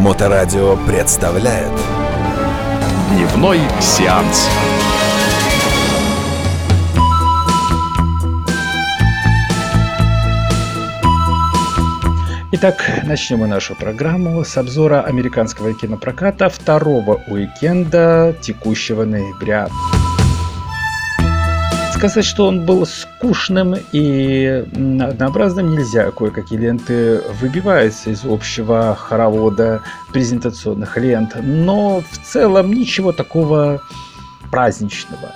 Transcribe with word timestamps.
Моторадио 0.00 0.78
представляет 0.86 1.70
Дневной 3.10 3.60
сеанс. 3.82 4.48
Итак, 12.52 12.82
начнем 13.04 13.40
мы 13.40 13.46
нашу 13.46 13.74
программу 13.74 14.42
с 14.42 14.56
обзора 14.56 15.02
американского 15.02 15.74
кинопроката 15.74 16.48
второго 16.48 17.22
уикенда 17.28 18.34
текущего 18.40 19.04
ноября. 19.04 19.68
Сказать, 22.00 22.24
что 22.24 22.46
он 22.46 22.64
был 22.64 22.86
скучным 22.86 23.74
и 23.92 24.64
однообразным 25.02 25.70
нельзя. 25.70 26.10
Кое-какие 26.10 26.58
ленты 26.58 27.20
выбиваются 27.42 28.08
из 28.08 28.24
общего 28.24 28.96
хоровода 28.98 29.82
презентационных 30.10 30.96
лент, 30.96 31.36
но 31.42 32.00
в 32.00 32.18
целом 32.24 32.72
ничего 32.72 33.12
такого 33.12 33.82
праздничного 34.50 35.34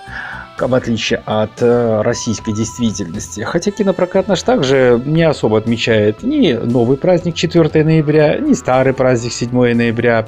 в 0.59 0.75
отличие 0.75 1.23
от 1.25 1.61
э, 1.61 2.03
российской 2.03 2.53
действительности. 2.53 3.41
Хотя 3.41 3.71
кинопрокат 3.71 4.29
наш 4.29 4.43
также 4.43 5.01
не 5.05 5.23
особо 5.23 5.59
отмечает 5.59 6.23
ни 6.23 6.53
новый 6.53 6.97
праздник 6.97 7.35
4 7.35 7.85
ноября, 7.85 8.39
ни 8.39 8.53
старый 8.55 8.93
праздник 8.93 9.33
7 9.33 9.51
ноября. 9.75 10.27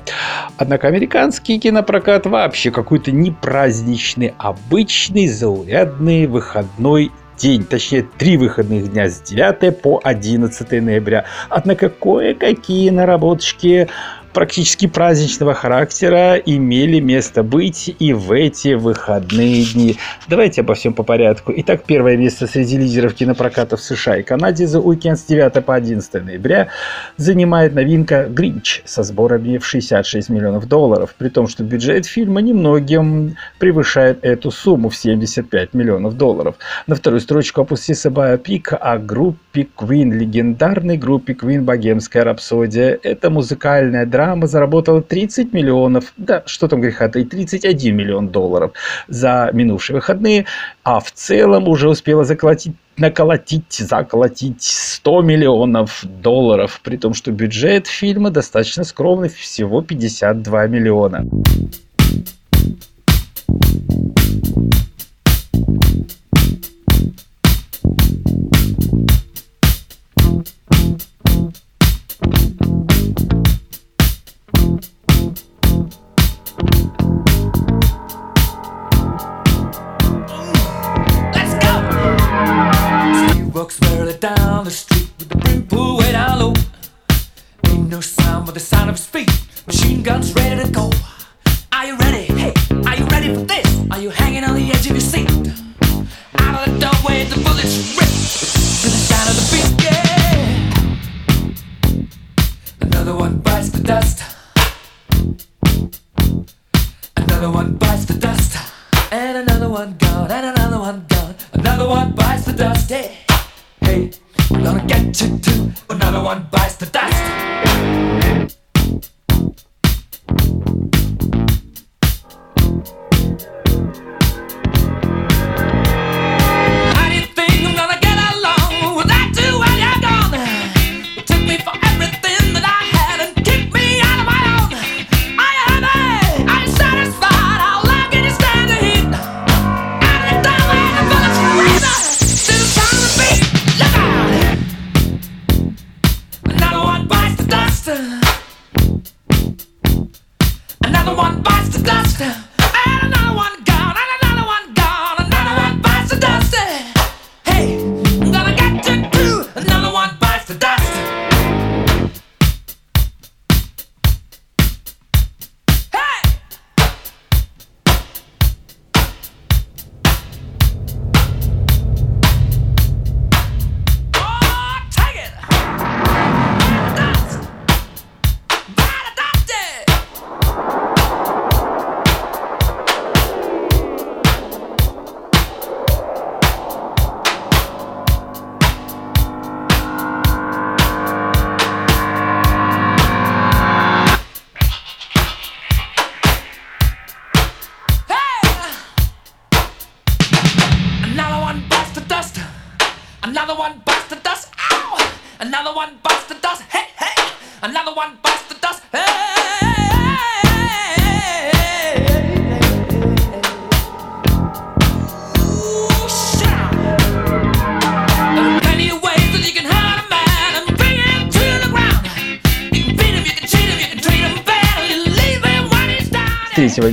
Однако 0.57 0.89
американский 0.89 1.59
кинопрокат 1.59 2.27
вообще 2.27 2.71
какой-то 2.71 3.13
не 3.13 3.31
праздничный, 3.31 4.35
обычный, 4.39 5.29
заурядный 5.29 6.27
выходной 6.27 7.13
день, 7.37 7.65
точнее 7.65 8.03
три 8.03 8.37
выходных 8.37 8.91
дня 8.93 9.09
с 9.09 9.21
9 9.21 9.81
по 9.81 10.01
11 10.03 10.71
ноября. 10.83 11.25
Однако 11.49 11.89
кое-какие 11.89 12.91
наработочки 12.91 13.89
практически 14.37 14.87
праздничного 14.87 15.55
характера 15.55 16.35
имели 16.37 17.01
место 17.01 17.43
быть 17.43 17.97
и 17.99 18.13
в 18.13 18.33
эти 18.33 18.75
выходные 18.75 19.65
дни. 19.65 19.97
Давайте 20.29 20.61
обо 20.61 20.75
всем 20.75 20.93
по 20.93 21.05
порядку. 21.05 21.55
Итак, 21.57 21.85
первое 21.87 22.19
место 22.19 22.47
среди 22.47 22.77
лидеров 22.77 23.15
кинопроката 23.15 23.79
в 23.79 23.81
США 23.81 24.19
и 24.19 24.23
Канаде 24.23 24.67
за 24.67 24.79
уикенд 24.79 25.19
с 25.19 25.23
9 25.23 25.65
по 25.65 25.75
11 25.75 26.23
ноября 26.23 26.69
занимает 27.17 27.75
новинка 27.75 28.27
«Гринч» 28.29 28.83
со 28.85 29.05
сборами 29.05 29.57
в 29.57 29.65
66 29.65 30.29
миллионов 30.29 30.69
долларов, 30.69 31.15
при 31.17 31.31
том, 31.31 31.49
что 31.49 31.65
бюджет 31.65 32.05
фильма 32.05 32.43
немногим 32.43 33.39
превышает 33.59 34.23
эту 34.23 34.51
сумму 34.51 34.91
в 34.91 34.97
75 34.97 35.73
миллионов 35.73 36.15
долларов. 36.19 36.57
На 36.87 36.95
вторую 36.95 37.21
строчку 37.21 37.63
опустился 37.63 38.11
биопик 38.11 38.75
о 38.79 38.99
группе 38.99 39.67
Queen, 39.75 40.11
легендарной 40.11 40.99
группе 40.99 41.33
Queen 41.33 41.63
«Богемская 41.63 42.23
рапсодия». 42.23 42.99
Это 43.03 43.31
музыкальная 43.31 44.05
драма 44.05 44.26
программа 44.27 44.49
заработала 44.49 45.03
30 45.03 45.53
миллионов, 45.53 46.13
да, 46.17 46.43
что 46.47 46.67
там 46.67 46.81
греха, 46.81 47.07
и 47.07 47.25
31 47.25 47.95
миллион 47.95 48.29
долларов 48.29 48.73
за 49.07 49.51
минувшие 49.53 49.95
выходные, 49.95 50.47
а 50.83 50.99
в 50.99 51.13
целом 51.13 51.69
уже 51.69 51.89
успела 51.89 52.25
заколотить 52.25 52.75
наколотить, 52.97 53.73
заколотить 53.73 54.63
100 54.63 55.23
миллионов 55.23 56.05
долларов, 56.23 56.81
при 56.83 56.97
том, 56.97 57.15
что 57.15 57.31
бюджет 57.31 57.87
фильма 57.87 58.31
достаточно 58.31 58.85
скромный, 58.85 59.29
всего 59.29 59.83
52 59.83 60.67
миллиона. 60.67 61.25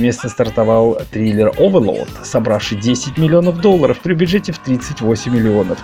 Места 0.04 0.28
стартовал 0.28 1.00
триллер 1.10 1.48
Overlord, 1.58 2.24
собравший 2.24 2.78
10 2.78 3.18
миллионов 3.18 3.60
долларов 3.60 3.98
при 4.02 4.14
бюджете 4.14 4.52
в 4.52 4.58
38 4.58 5.32
миллионов. 5.32 5.78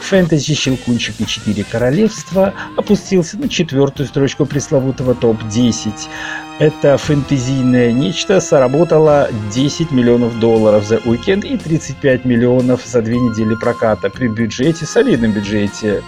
Фэнтези 0.00 0.54
«Щелкунчик 0.54 1.20
и 1.20 1.26
четыре 1.26 1.64
королевства» 1.64 2.54
опустился 2.76 3.36
на 3.38 3.48
четвертую 3.48 4.06
строчку 4.06 4.46
пресловутого 4.46 5.14
топ-10. 5.14 5.92
Это 6.60 6.96
фэнтезийное 6.98 7.90
нечто 7.90 8.40
сработало 8.40 9.28
10 9.52 9.90
миллионов 9.90 10.38
долларов 10.38 10.84
за 10.86 10.98
уикенд 10.98 11.44
и 11.44 11.56
35 11.56 12.24
миллионов 12.24 12.82
за 12.86 13.02
две 13.02 13.18
недели 13.18 13.56
проката 13.56 14.08
при 14.08 14.28
бюджете, 14.28 14.86
солидном 14.86 15.32
бюджете 15.32 16.02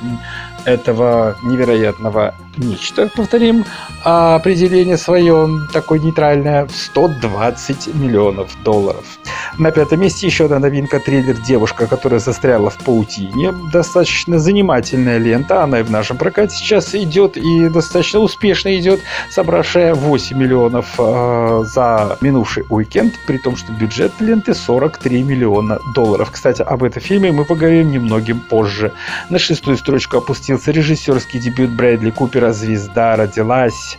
этого 0.66 1.36
невероятного 1.44 2.34
нечто, 2.56 3.08
повторим, 3.14 3.64
определение 4.02 4.96
свое 4.96 5.48
такое 5.72 5.98
нейтральное 5.98 6.66
в 6.66 6.72
120 6.72 7.94
миллионов 7.94 8.50
долларов. 8.64 9.04
На 9.58 9.70
пятом 9.70 10.00
месте 10.00 10.26
еще 10.26 10.46
одна 10.46 10.58
новинка 10.58 11.00
триллер 11.00 11.36
«Девушка, 11.46 11.86
которая 11.86 12.20
застряла 12.20 12.70
в 12.70 12.78
паутине». 12.78 13.54
Достаточно 13.72 14.38
занимательная 14.38 15.18
лента, 15.18 15.62
она 15.62 15.80
и 15.80 15.82
в 15.82 15.90
нашем 15.90 16.18
прокате 16.18 16.56
сейчас 16.56 16.94
идет 16.94 17.36
и 17.36 17.68
достаточно 17.68 18.20
успешно 18.20 18.76
идет, 18.76 19.00
собравшая 19.30 19.94
8 19.94 20.36
миллионов 20.36 20.94
э, 20.98 21.62
за 21.64 22.18
минувший 22.20 22.64
уикенд, 22.68 23.14
при 23.26 23.38
том, 23.38 23.56
что 23.56 23.72
бюджет 23.72 24.12
ленты 24.20 24.52
43 24.54 25.22
миллиона 25.22 25.78
долларов. 25.94 26.30
Кстати, 26.32 26.62
об 26.62 26.82
этом 26.82 27.00
фильме 27.00 27.32
мы 27.32 27.44
поговорим 27.44 27.90
немногим 27.90 28.40
позже. 28.40 28.92
На 29.30 29.38
шестую 29.38 29.76
строчку 29.76 30.18
опустился 30.56 30.70
режиссерский 30.70 31.38
дебют 31.38 31.70
Брэдли 31.70 32.11
Купера 32.11 32.53
«Звезда 32.53 33.17
родилась». 33.17 33.99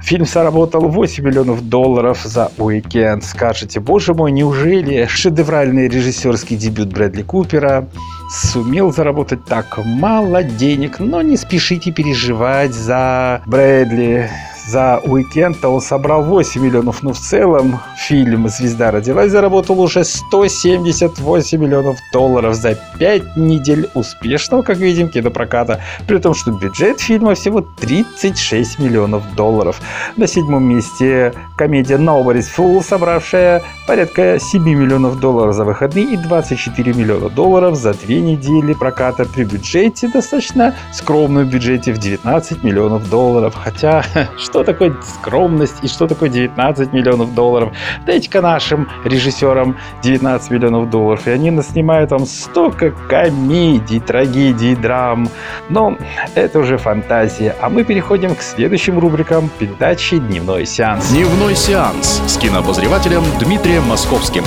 Фильм 0.00 0.24
заработал 0.26 0.88
8 0.88 1.24
миллионов 1.24 1.68
долларов 1.68 2.20
за 2.24 2.50
уикенд. 2.58 3.24
Скажете, 3.24 3.78
боже 3.80 4.14
мой, 4.14 4.32
неужели 4.32 5.06
шедевральный 5.06 5.88
режиссерский 5.88 6.56
дебют 6.56 6.88
Брэдли 6.88 7.22
Купера 7.22 7.88
сумел 8.30 8.92
заработать 8.92 9.44
так 9.44 9.78
мало 9.84 10.42
денег? 10.42 10.98
Но 10.98 11.20
не 11.20 11.36
спешите 11.36 11.92
переживать 11.92 12.72
за 12.72 13.42
Брэдли 13.46 14.30
за 14.66 15.00
уикенд 15.04 15.64
он 15.64 15.80
собрал 15.80 16.22
8 16.22 16.60
миллионов, 16.60 17.02
но 17.02 17.12
в 17.12 17.18
целом 17.18 17.80
фильм 17.96 18.48
«Звезда 18.48 18.90
родилась» 18.90 19.30
заработал 19.30 19.80
уже 19.80 20.04
178 20.04 21.60
миллионов 21.60 21.96
долларов 22.12 22.54
за 22.54 22.78
5 22.98 23.36
недель 23.36 23.88
успешного, 23.94 24.62
как 24.62 24.78
видим, 24.78 25.08
кинопроката, 25.08 25.80
при 26.06 26.18
том, 26.18 26.34
что 26.34 26.52
бюджет 26.52 27.00
фильма 27.00 27.34
всего 27.34 27.60
36 27.60 28.78
миллионов 28.78 29.22
долларов. 29.34 29.80
На 30.16 30.26
седьмом 30.26 30.64
месте 30.64 31.32
комедия 31.56 31.96
«Nobody's 31.96 32.46
Fool», 32.56 32.82
собравшая 32.82 33.62
порядка 33.86 34.38
7 34.40 34.62
миллионов 34.62 35.20
долларов 35.20 35.54
за 35.54 35.64
выходные 35.64 36.04
и 36.04 36.16
24 36.16 36.92
миллиона 36.92 37.28
долларов 37.28 37.76
за 37.76 37.94
две 37.94 38.20
недели 38.20 38.74
проката 38.74 39.24
при 39.24 39.44
бюджете, 39.44 40.08
достаточно 40.08 40.74
скромном 40.92 41.48
бюджете 41.48 41.92
в 41.92 41.98
19 41.98 42.62
миллионов 42.62 43.08
долларов. 43.10 43.54
Хотя, 43.54 44.04
такое 44.52 44.94
скромность 45.02 45.76
и 45.82 45.88
что 45.88 46.06
такое 46.06 46.28
19 46.28 46.92
миллионов 46.92 47.34
долларов? 47.34 47.72
Дайте-ка 48.06 48.40
нашим 48.40 48.88
режиссерам 49.04 49.76
19 50.02 50.50
миллионов 50.50 50.90
долларов, 50.90 51.26
и 51.26 51.30
они 51.30 51.50
нас 51.50 51.70
снимают 51.70 52.10
там 52.10 52.26
столько 52.26 52.90
комедий, 53.08 54.00
трагедий, 54.00 54.74
драм. 54.76 55.28
Но 55.68 55.96
это 56.34 56.58
уже 56.58 56.76
фантазия. 56.76 57.56
А 57.60 57.68
мы 57.68 57.84
переходим 57.84 58.34
к 58.34 58.42
следующим 58.42 58.98
рубрикам 58.98 59.50
передачи 59.58 60.18
«Дневной 60.18 60.66
сеанс». 60.66 61.10
Дневной 61.10 61.56
сеанс 61.56 62.22
с 62.26 62.36
кинообозревателем 62.36 63.22
Дмитрием 63.40 63.84
Московским. 63.84 64.44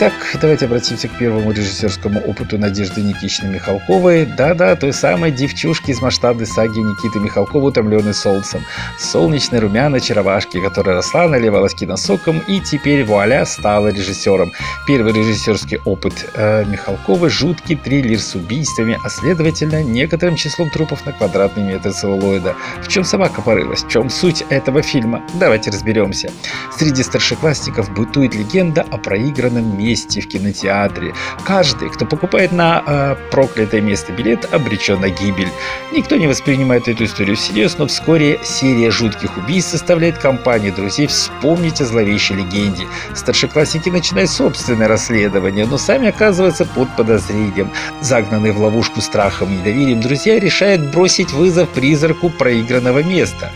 Итак, 0.00 0.12
давайте 0.40 0.66
обратимся 0.66 1.08
к 1.08 1.18
первому 1.18 1.50
режиссерскому 1.50 2.20
опыту 2.20 2.56
Надежды 2.56 3.02
Никитичны 3.02 3.48
Михалковой. 3.48 4.26
Да-да, 4.26 4.76
той 4.76 4.92
самой 4.92 5.32
девчушки 5.32 5.90
из 5.90 6.00
масштабной 6.00 6.46
саги 6.46 6.78
Никиты 6.78 7.18
Михалкова, 7.18 7.66
утомленной 7.66 8.14
солнцем. 8.14 8.64
Солнечной 8.96 9.58
румяной 9.58 10.00
чаровашки, 10.00 10.60
которая 10.60 10.94
росла, 10.94 11.26
наливалась 11.26 11.74
киносоком 11.74 12.38
и 12.46 12.60
теперь, 12.60 13.02
вуаля, 13.02 13.44
стала 13.44 13.88
режиссером. 13.88 14.52
Первый 14.86 15.12
режиссерский 15.12 15.80
опыт 15.84 16.30
э, 16.34 16.64
Михалковой– 16.66 17.28
жуткий 17.30 17.74
триллер 17.74 18.20
с 18.20 18.36
убийствами, 18.36 18.96
а 19.02 19.08
следовательно, 19.10 19.82
некоторым 19.82 20.36
числом 20.36 20.70
трупов 20.70 21.04
на 21.06 21.12
квадратный 21.12 21.64
метр 21.64 21.92
целлулоида. 21.92 22.54
В 22.84 22.86
чем 22.86 23.02
собака 23.02 23.42
порылась? 23.42 23.82
В 23.82 23.88
чем 23.88 24.10
суть 24.10 24.44
этого 24.48 24.80
фильма? 24.80 25.24
Давайте 25.40 25.70
разберемся. 25.72 26.30
Среди 26.78 27.02
старшеклассников 27.02 27.92
бытует 27.92 28.36
легенда 28.36 28.82
о 28.82 28.96
проигранном 28.96 29.76
мире 29.76 29.87
месте 29.88 30.20
в 30.20 30.28
кинотеатре. 30.28 31.14
Каждый, 31.44 31.88
кто 31.88 32.04
покупает 32.04 32.52
на 32.52 32.82
э, 32.86 33.16
проклятое 33.30 33.80
место 33.80 34.12
билет, 34.12 34.52
обречен 34.52 35.00
на 35.00 35.08
гибель. 35.08 35.48
Никто 35.92 36.16
не 36.16 36.26
воспринимает 36.26 36.88
эту 36.88 37.04
историю 37.04 37.36
всерьез, 37.36 37.78
но 37.78 37.86
вскоре 37.86 38.38
серия 38.44 38.90
жутких 38.90 39.36
убийств 39.38 39.70
составляет 39.70 40.18
компанию 40.18 40.74
друзей 40.74 41.06
вспомнить 41.06 41.80
о 41.80 41.86
зловещей 41.86 42.36
легенде. 42.36 42.86
Старшеклассники 43.14 43.88
начинают 43.88 44.30
собственное 44.30 44.88
расследование, 44.88 45.66
но 45.66 45.78
сами 45.78 46.08
оказываются 46.08 46.66
под 46.66 46.94
подозрением. 46.96 47.70
Загнанные 48.02 48.52
в 48.52 48.60
ловушку 48.60 49.00
страхом 49.00 49.52
и 49.52 49.56
недоверием, 49.56 50.00
друзья 50.00 50.38
решают 50.38 50.82
бросить 50.92 51.32
вызов 51.32 51.68
призраку 51.70 52.28
проигранного 52.28 53.02
места. 53.02 53.52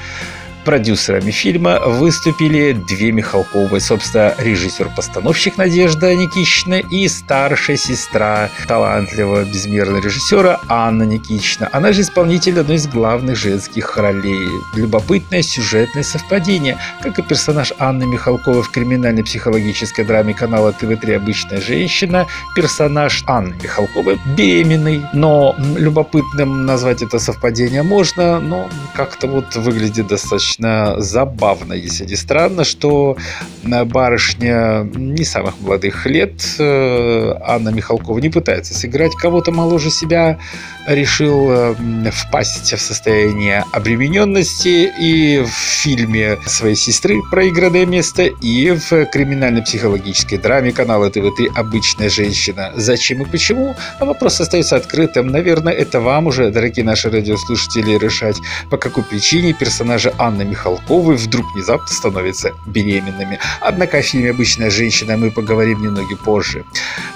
Продюсерами 0.64 1.32
фильма 1.32 1.80
выступили 1.84 2.72
две 2.72 3.10
Михалковы, 3.10 3.80
собственно, 3.80 4.32
режиссер-постановщик 4.38 5.56
Надежда 5.56 6.14
Никитична 6.14 6.74
и 6.74 7.08
старшая 7.08 7.76
сестра 7.76 8.48
талантливого 8.68 9.44
безмерного 9.44 10.00
режиссера 10.00 10.60
Анна 10.68 11.02
Никитична. 11.02 11.68
Она 11.72 11.92
же 11.92 12.02
исполнитель 12.02 12.60
одной 12.60 12.76
из 12.76 12.86
главных 12.86 13.36
женских 13.36 13.96
ролей. 13.96 14.48
Любопытное 14.76 15.42
сюжетное 15.42 16.04
совпадение, 16.04 16.78
как 17.02 17.18
и 17.18 17.22
персонаж 17.22 17.72
Анны 17.80 18.06
Михалковой 18.06 18.62
в 18.62 18.70
криминальной 18.70 19.24
психологической 19.24 20.04
драме 20.04 20.32
канала 20.32 20.72
ТВ-3 20.72 21.16
«Обычная 21.16 21.60
женщина», 21.60 22.28
персонаж 22.54 23.24
Анны 23.26 23.56
Михалковой 23.60 24.20
беременный, 24.36 25.02
но 25.12 25.56
любопытным 25.76 26.66
назвать 26.66 27.02
это 27.02 27.18
совпадение 27.18 27.82
можно, 27.82 28.38
но 28.38 28.70
как-то 28.94 29.26
вот 29.26 29.56
выглядит 29.56 30.06
достаточно 30.06 30.51
достаточно 30.52 31.00
забавно, 31.00 31.72
если 31.72 32.04
не 32.04 32.16
странно, 32.16 32.64
что 32.64 33.16
барышня 33.62 34.88
не 34.94 35.24
самых 35.24 35.54
молодых 35.60 36.06
лет, 36.06 36.32
э, 36.58 37.34
Анна 37.44 37.70
Михалкова, 37.70 38.18
не 38.18 38.28
пытается 38.28 38.74
сыграть 38.74 39.14
кого-то 39.14 39.52
моложе 39.52 39.90
себя, 39.90 40.38
решил 40.86 41.50
э, 41.50 41.74
впасть 42.10 42.72
в 42.72 42.80
состояние 42.80 43.64
обремененности 43.72 44.92
и 45.00 45.42
в 45.42 45.50
фильме 45.50 46.38
своей 46.46 46.76
сестры 46.76 47.20
«Проигранное 47.30 47.86
место» 47.86 48.24
и 48.24 48.70
в 48.72 49.06
криминально-психологической 49.06 50.38
драме 50.38 50.72
канала 50.72 51.06
ТВ3 51.06 51.48
«Обычная 51.54 52.08
женщина». 52.08 52.72
Зачем 52.74 53.22
и 53.22 53.24
почему? 53.24 53.74
А 54.00 54.04
вопрос 54.04 54.40
остается 54.40 54.76
открытым. 54.76 55.28
Наверное, 55.28 55.72
это 55.72 56.00
вам 56.00 56.26
уже, 56.26 56.50
дорогие 56.50 56.84
наши 56.84 57.10
радиослушатели, 57.10 57.98
решать, 57.98 58.36
по 58.70 58.76
какой 58.76 59.04
причине 59.04 59.52
персонажи 59.52 60.12
Анны 60.18 60.41
Михалковой 60.44 61.16
вдруг 61.16 61.46
внезапно 61.54 61.88
становятся 61.88 62.52
беременными. 62.66 63.38
Однако 63.60 63.98
о 63.98 64.02
фильме 64.02 64.30
«Обычная 64.30 64.70
женщина» 64.70 65.16
мы 65.16 65.30
поговорим 65.30 65.82
немного 65.82 66.16
позже. 66.16 66.64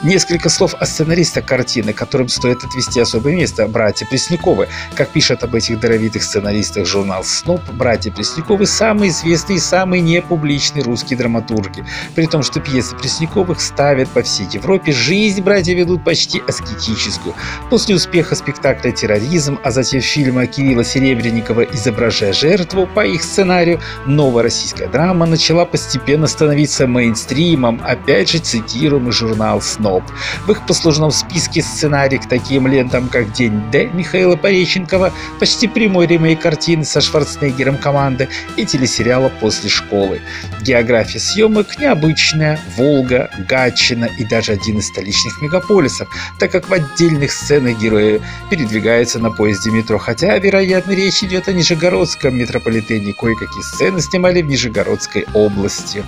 Несколько 0.02 0.49
слов 0.49 0.75
о 0.75 0.87
сценаристах 0.87 1.47
картины, 1.47 1.92
которым 1.92 2.28
стоит 2.28 2.64
отвести 2.64 3.00
особое 3.00 3.35
место 3.35 3.56
сценариста 3.56 3.68
братья 3.68 4.06
Пресняковы. 4.06 4.68
Как 4.95 5.09
пишет 5.11 5.42
об 5.42 5.54
этих 5.54 5.80
даровитых 5.80 6.23
сценаристах 6.23 6.87
журнал 6.87 7.25
«Сноп», 7.25 7.61
братья 7.73 8.11
Пресняковы– 8.11 8.66
самые 8.66 9.11
известные 9.11 9.56
и 9.56 9.61
самые 9.61 10.02
непубличные 10.02 10.83
русские 10.83 11.18
драматурги. 11.18 11.85
При 12.14 12.26
том, 12.26 12.42
что 12.42 12.61
пьесы 12.61 12.97
Пресняковых 12.97 13.61
ставят 13.61 14.09
по 14.09 14.23
всей 14.23 14.47
Европе, 14.52 14.92
жизнь 14.92 15.42
братья 15.42 15.75
ведут 15.75 16.04
почти 16.04 16.42
аскетическую. 16.47 17.35
После 17.71 17.95
успеха 17.95 18.35
спектакля 18.35 18.90
«Терроризм», 18.92 19.59
а 19.64 19.71
затем 19.71 20.00
фильма 20.00 20.47
Кирилла 20.47 20.85
Серебренникова 20.85 21.62
«Изображая 21.62 22.33
жертву» 22.33 22.87
по 22.87 23.06
их 23.16 23.25
сценарию, 23.25 23.80
новая 24.06 24.44
российская 24.44 24.87
драма 24.87 25.26
начала 25.26 25.64
постепенно 25.64 26.26
становиться 26.26 26.87
мейнстримом, 26.87 27.80
опять 27.85 28.30
же 28.30 28.38
цитируемый 28.38 29.12
журнал 29.12 29.61
«Сноп». 29.61 30.04
В 30.46 30.52
их 30.52 30.64
послужном 30.66 31.11
списке 31.11 31.62
сценарий 31.62 32.18
к 32.18 32.28
таким 32.28 32.66
лентам, 32.66 33.08
как 33.08 33.32
«День 33.32 33.46
День 33.46 33.70
Д 33.70 33.90
Михаила 33.94 34.37
Пореченкова, 34.37 35.12
почти 35.38 35.68
прямой 35.68 36.06
ремейк 36.06 36.40
картины 36.40 36.85
со 36.85 37.00
Шварценеггером 37.00 37.78
команды 37.78 38.28
и 38.56 38.64
телесериала 38.64 39.30
«После 39.40 39.70
школы». 39.70 40.20
География 40.62 41.20
съемок 41.20 41.78
необычная, 41.78 42.58
Волга, 42.76 43.30
Гатчина 43.49 44.08
и 44.18 44.25
даже 44.25 44.52
один 44.52 44.78
из 44.78 44.88
столичных 44.88 45.40
мегаполисов, 45.40 46.08
так 46.38 46.50
как 46.50 46.68
в 46.68 46.73
отдельных 46.73 47.30
сценах 47.30 47.78
герои 47.78 48.20
передвигаются 48.50 49.18
на 49.18 49.30
поезде 49.30 49.70
метро, 49.70 49.99
хотя, 49.99 50.37
вероятно, 50.38 50.92
речь 50.92 51.23
идет 51.23 51.49
о 51.49 51.52
Нижегородском 51.52 52.37
метрополитене, 52.37 53.05
кое-какие 53.12 53.62
сцены 53.62 54.00
снимали 54.00 54.42
в 54.42 54.46
Нижегородской 54.46 55.26
области. 55.34 56.04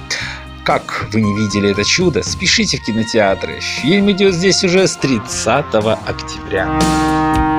как 0.65 1.07
вы 1.13 1.23
не 1.23 1.35
видели 1.35 1.71
это 1.71 1.83
чудо, 1.83 2.23
спешите 2.23 2.77
в 2.77 2.85
кинотеатры. 2.85 3.59
Фильм 3.61 4.11
идет 4.11 4.35
здесь 4.35 4.63
уже 4.65 4.87
с 4.87 4.97
30 4.97 5.65
октября. 6.07 7.58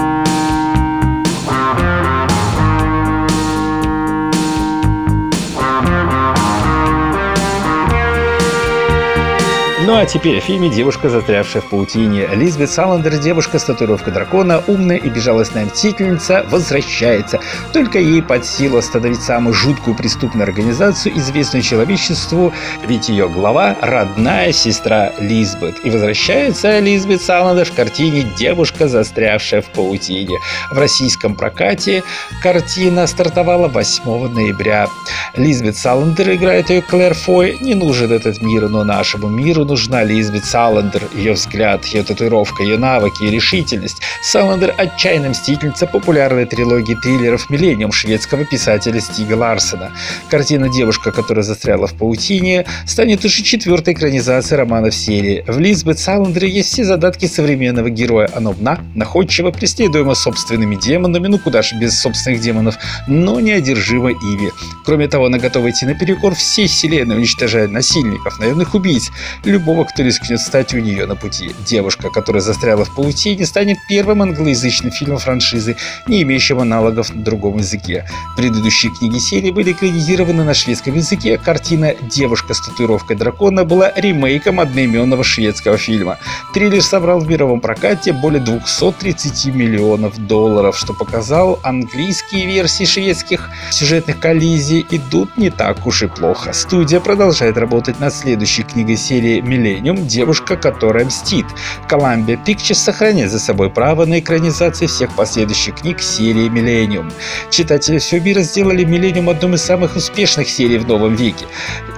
Ну 9.90 9.96
а 9.96 10.06
теперь 10.06 10.38
о 10.38 10.40
фильме 10.40 10.70
«Девушка, 10.70 11.10
застрявшая 11.10 11.64
в 11.64 11.70
паутине». 11.72 12.28
Лизбет 12.36 12.70
Саландер, 12.70 13.18
девушка 13.18 13.58
с 13.58 13.64
татуировкой 13.64 14.14
дракона, 14.14 14.62
умная 14.68 14.98
и 14.98 15.10
безжалостная 15.10 15.66
мстительница, 15.66 16.46
возвращается. 16.52 17.40
Только 17.74 17.98
ей 17.98 18.22
под 18.22 18.46
силу 18.46 18.78
остановить 18.78 19.24
самую 19.24 19.56
жуткую 19.56 19.98
преступную 19.98 20.44
организацию, 20.44 21.18
известную 21.18 21.64
человечеству, 21.64 22.54
ведь 22.86 23.10
ее 23.10 23.30
глава– 23.30 23.76
родная 23.82 24.52
сестра 24.52 25.12
Лизбет. 25.18 25.84
И 25.84 25.90
возвращается 25.90 26.78
Лизбет 26.78 27.24
Саландер 27.24 27.66
в 27.66 27.74
картине 27.74 28.32
«Девушка, 28.38 28.88
застрявшая 28.88 29.64
в 29.64 29.72
паутине». 29.72 30.38
В 30.70 30.78
российском 30.78 31.34
прокате 31.34 32.04
картина 32.44 33.08
стартовала 33.08 33.68
8 33.68 34.28
ноября. 34.28 34.88
Лизбет 35.34 35.78
Саландер 35.78 36.36
играет 36.36 36.70
ее 36.70 36.84
Клэр 36.84 37.16
Фой. 37.16 37.58
Не 37.60 37.74
нужен 37.74 38.12
этот 38.12 38.40
мир, 38.44 38.70
но 38.70 38.84
нашему 38.84 39.30
миру 39.30 39.66
нужен 39.66 39.79
нужна 39.80 40.04
Лизбет 40.04 40.44
Саландер, 40.44 41.04
ее 41.16 41.34
взгляд, 41.34 41.86
ее 41.86 42.04
татуировка, 42.04 42.64
ее 42.64 42.78
навыки 42.78 43.24
и 43.24 43.30
решительность. 43.30 44.02
Саландер– 44.22 44.76
отчаянная 44.78 45.30
мстительница 45.30 45.88
популярной 45.88 46.46
трилогии 46.46 46.96
триллеров 46.96 47.50
«Миллениум» 47.50 47.94
шведского 47.94 48.44
писателя 48.44 49.00
Стига 49.00 49.36
Ларсена. 49.36 49.94
Картина 50.30 50.68
«Девушка, 50.68 51.14
которая 51.14 51.44
застряла 51.44 51.88
в 51.88 51.94
паутине» 51.94 52.66
станет 52.86 53.24
уже 53.24 53.42
четвертой 53.42 53.94
экранизацией 53.94 54.60
романа 54.60 54.90
в 54.90 54.96
серии. 54.96 55.46
В 55.48 55.58
Лизбет 55.60 55.98
Саландер 55.98 56.44
есть 56.44 56.74
все 56.74 56.84
задатки 56.84 57.26
современного 57.26 57.90
героя. 57.90 58.30
Она 58.36 58.50
умна, 58.50 58.80
находчива, 58.96 59.52
преследуема 59.52 60.14
собственными 60.14 60.76
демонами, 60.76 61.28
ну 61.28 61.40
куда 61.40 61.62
же 61.62 61.78
без 61.78 61.98
собственных 61.98 62.42
демонов, 62.42 62.76
но 63.08 63.40
неодержима 63.40 64.10
ими. 64.10 64.52
Кроме 64.84 65.08
того, 65.08 65.28
она 65.28 65.38
готова 65.38 65.70
идти 65.70 65.86
наперекор 65.86 66.36
всей 66.36 66.68
вселенной, 66.68 67.16
уничтожая 67.16 67.70
насильников, 67.70 68.40
наемных 68.40 68.76
убийц, 68.76 69.10
любовь 69.46 69.69
любого, 69.70 69.86
кто 69.86 70.02
рискнет 70.02 70.40
стать 70.40 70.74
у 70.74 70.80
нее 70.80 71.06
на 71.06 71.16
пути. 71.16 71.52
Девушка, 71.66 72.10
которая 72.10 72.42
застряла 72.42 72.86
в 72.86 72.96
паутине, 72.96 73.46
станет 73.46 73.78
первым 73.88 74.24
англоязычным 74.24 74.92
фильмом 74.92 75.20
франшизы, 75.20 75.76
не 76.08 76.24
имеющим 76.24 76.60
аналогов 76.60 77.14
на 77.14 77.22
другом 77.24 77.58
языке. 77.58 78.06
Предыдущие 78.36 78.92
книги 78.92 79.20
серии 79.20 79.52
были 79.52 79.74
экранизированы 79.74 80.44
на 80.44 80.56
шведском 80.56 80.96
языке. 80.96 81.38
Картина 81.38 81.94
«Девушка 82.02 82.56
с 82.56 82.62
татуировкой 82.62 83.16
дракона» 83.16 83.64
была 83.64 83.92
ремейком 83.96 84.60
одноименного 84.60 85.24
шведского 85.24 85.78
фильма. 85.78 86.18
Триллер 86.54 86.82
собрал 86.82 87.20
в 87.20 87.30
мировом 87.30 87.62
прокате 87.62 88.12
более 88.12 88.42
230 88.42 89.54
миллионов 89.54 90.18
долларов, 90.18 90.78
что 90.80 90.94
показал 90.94 91.60
английские 91.62 92.48
версии 92.48 92.86
шведских 92.86 93.52
сюжетных 93.70 94.20
коллизий 94.20 94.84
идут 94.90 95.38
не 95.38 95.52
так 95.52 95.86
уж 95.86 96.02
и 96.02 96.08
плохо. 96.08 96.54
Студия 96.54 97.00
продолжает 97.00 97.58
работать 97.58 98.00
над 98.00 98.14
следующей 98.16 98.64
книгой 98.64 98.98
серии 98.98 99.42
Millennium 99.60 100.06
девушка, 100.06 100.56
которая 100.56 101.06
мстит. 101.06 101.46
Columbia 101.90 102.40
Pictures 102.44 102.76
сохраняет 102.76 103.32
за 103.32 103.40
собой 103.40 103.70
право 103.70 104.06
на 104.06 104.20
экранизацию 104.20 104.88
всех 104.88 105.14
последующих 105.16 105.76
книг 105.76 106.02
серии 106.02 106.50
Millennium. 106.50 107.12
Читатели 107.50 107.98
всего 107.98 108.24
мира 108.24 108.42
сделали 108.42 108.86
Millennium 108.86 109.30
одной 109.30 109.56
из 109.56 109.62
самых 109.62 109.96
успешных 109.96 110.50
серий 110.50 110.78
в 110.78 110.88
новом 110.88 111.16
веке. 111.16 111.46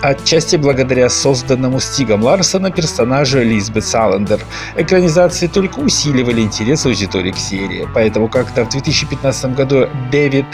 Отчасти 0.01 0.55
благодаря 0.55 1.09
созданному 1.09 1.79
Стигом 1.79 2.23
Ларсона 2.23 2.71
персонажу 2.71 3.39
Лизбет 3.41 3.85
Саландер. 3.85 4.39
Экранизации 4.75 5.47
только 5.47 5.79
усиливали 5.79 6.41
интерес 6.41 6.85
аудитории 6.85 7.31
к 7.31 7.37
серии. 7.37 7.87
Поэтому, 7.93 8.27
когда 8.27 8.63
в 8.63 8.69
2015 8.69 9.55
году 9.55 9.87
Дэвид 10.11 10.45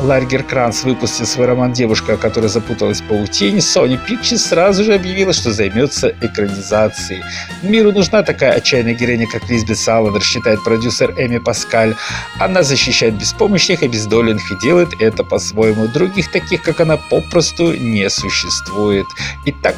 Ларгер-Кранц 0.00 0.84
выпустил 0.84 1.26
свой 1.26 1.46
роман 1.46 1.72
«Девушка, 1.72 2.16
которая 2.16 2.48
запуталась 2.48 3.00
в 3.00 3.04
паутине», 3.04 3.58
Sony 3.58 3.98
Pictures 4.08 4.38
сразу 4.38 4.84
же 4.84 4.94
объявила, 4.94 5.32
что 5.32 5.52
займется 5.52 6.14
экранизацией 6.20 6.47
экранизации. 6.48 7.22
Миру 7.62 7.92
нужна 7.92 8.22
такая 8.22 8.52
отчаянная 8.52 8.94
героиня, 8.94 9.26
как 9.26 9.48
Лизбет 9.48 9.78
Саландер, 9.78 10.22
считает 10.22 10.62
продюсер 10.64 11.12
Эми 11.16 11.38
Паскаль. 11.38 11.94
Она 12.38 12.62
защищает 12.62 13.14
беспомощных 13.14 13.82
обездоленных 13.82 14.50
и 14.52 14.56
делает 14.56 14.88
это 15.00 15.24
по-своему. 15.24 15.88
Других 15.88 16.30
таких, 16.30 16.62
как 16.62 16.80
она, 16.80 16.96
попросту 16.96 17.74
не 17.74 18.08
существует. 18.10 19.06
Итак, 19.44 19.76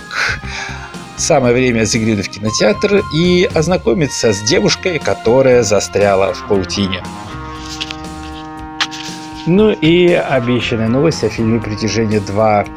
самое 1.16 1.54
время 1.54 1.84
заглянуть 1.84 2.28
в 2.28 2.30
кинотеатр 2.30 3.02
и 3.14 3.48
ознакомиться 3.54 4.32
с 4.32 4.42
девушкой, 4.42 4.98
которая 4.98 5.62
застряла 5.62 6.32
в 6.34 6.48
паутине. 6.48 7.02
Ну 9.52 9.72
и 9.72 10.12
обещанная 10.12 10.86
новость 10.86 11.24
о 11.24 11.28
фильме 11.28 11.60
«Притяжение 11.60 12.20
2». 12.20 12.68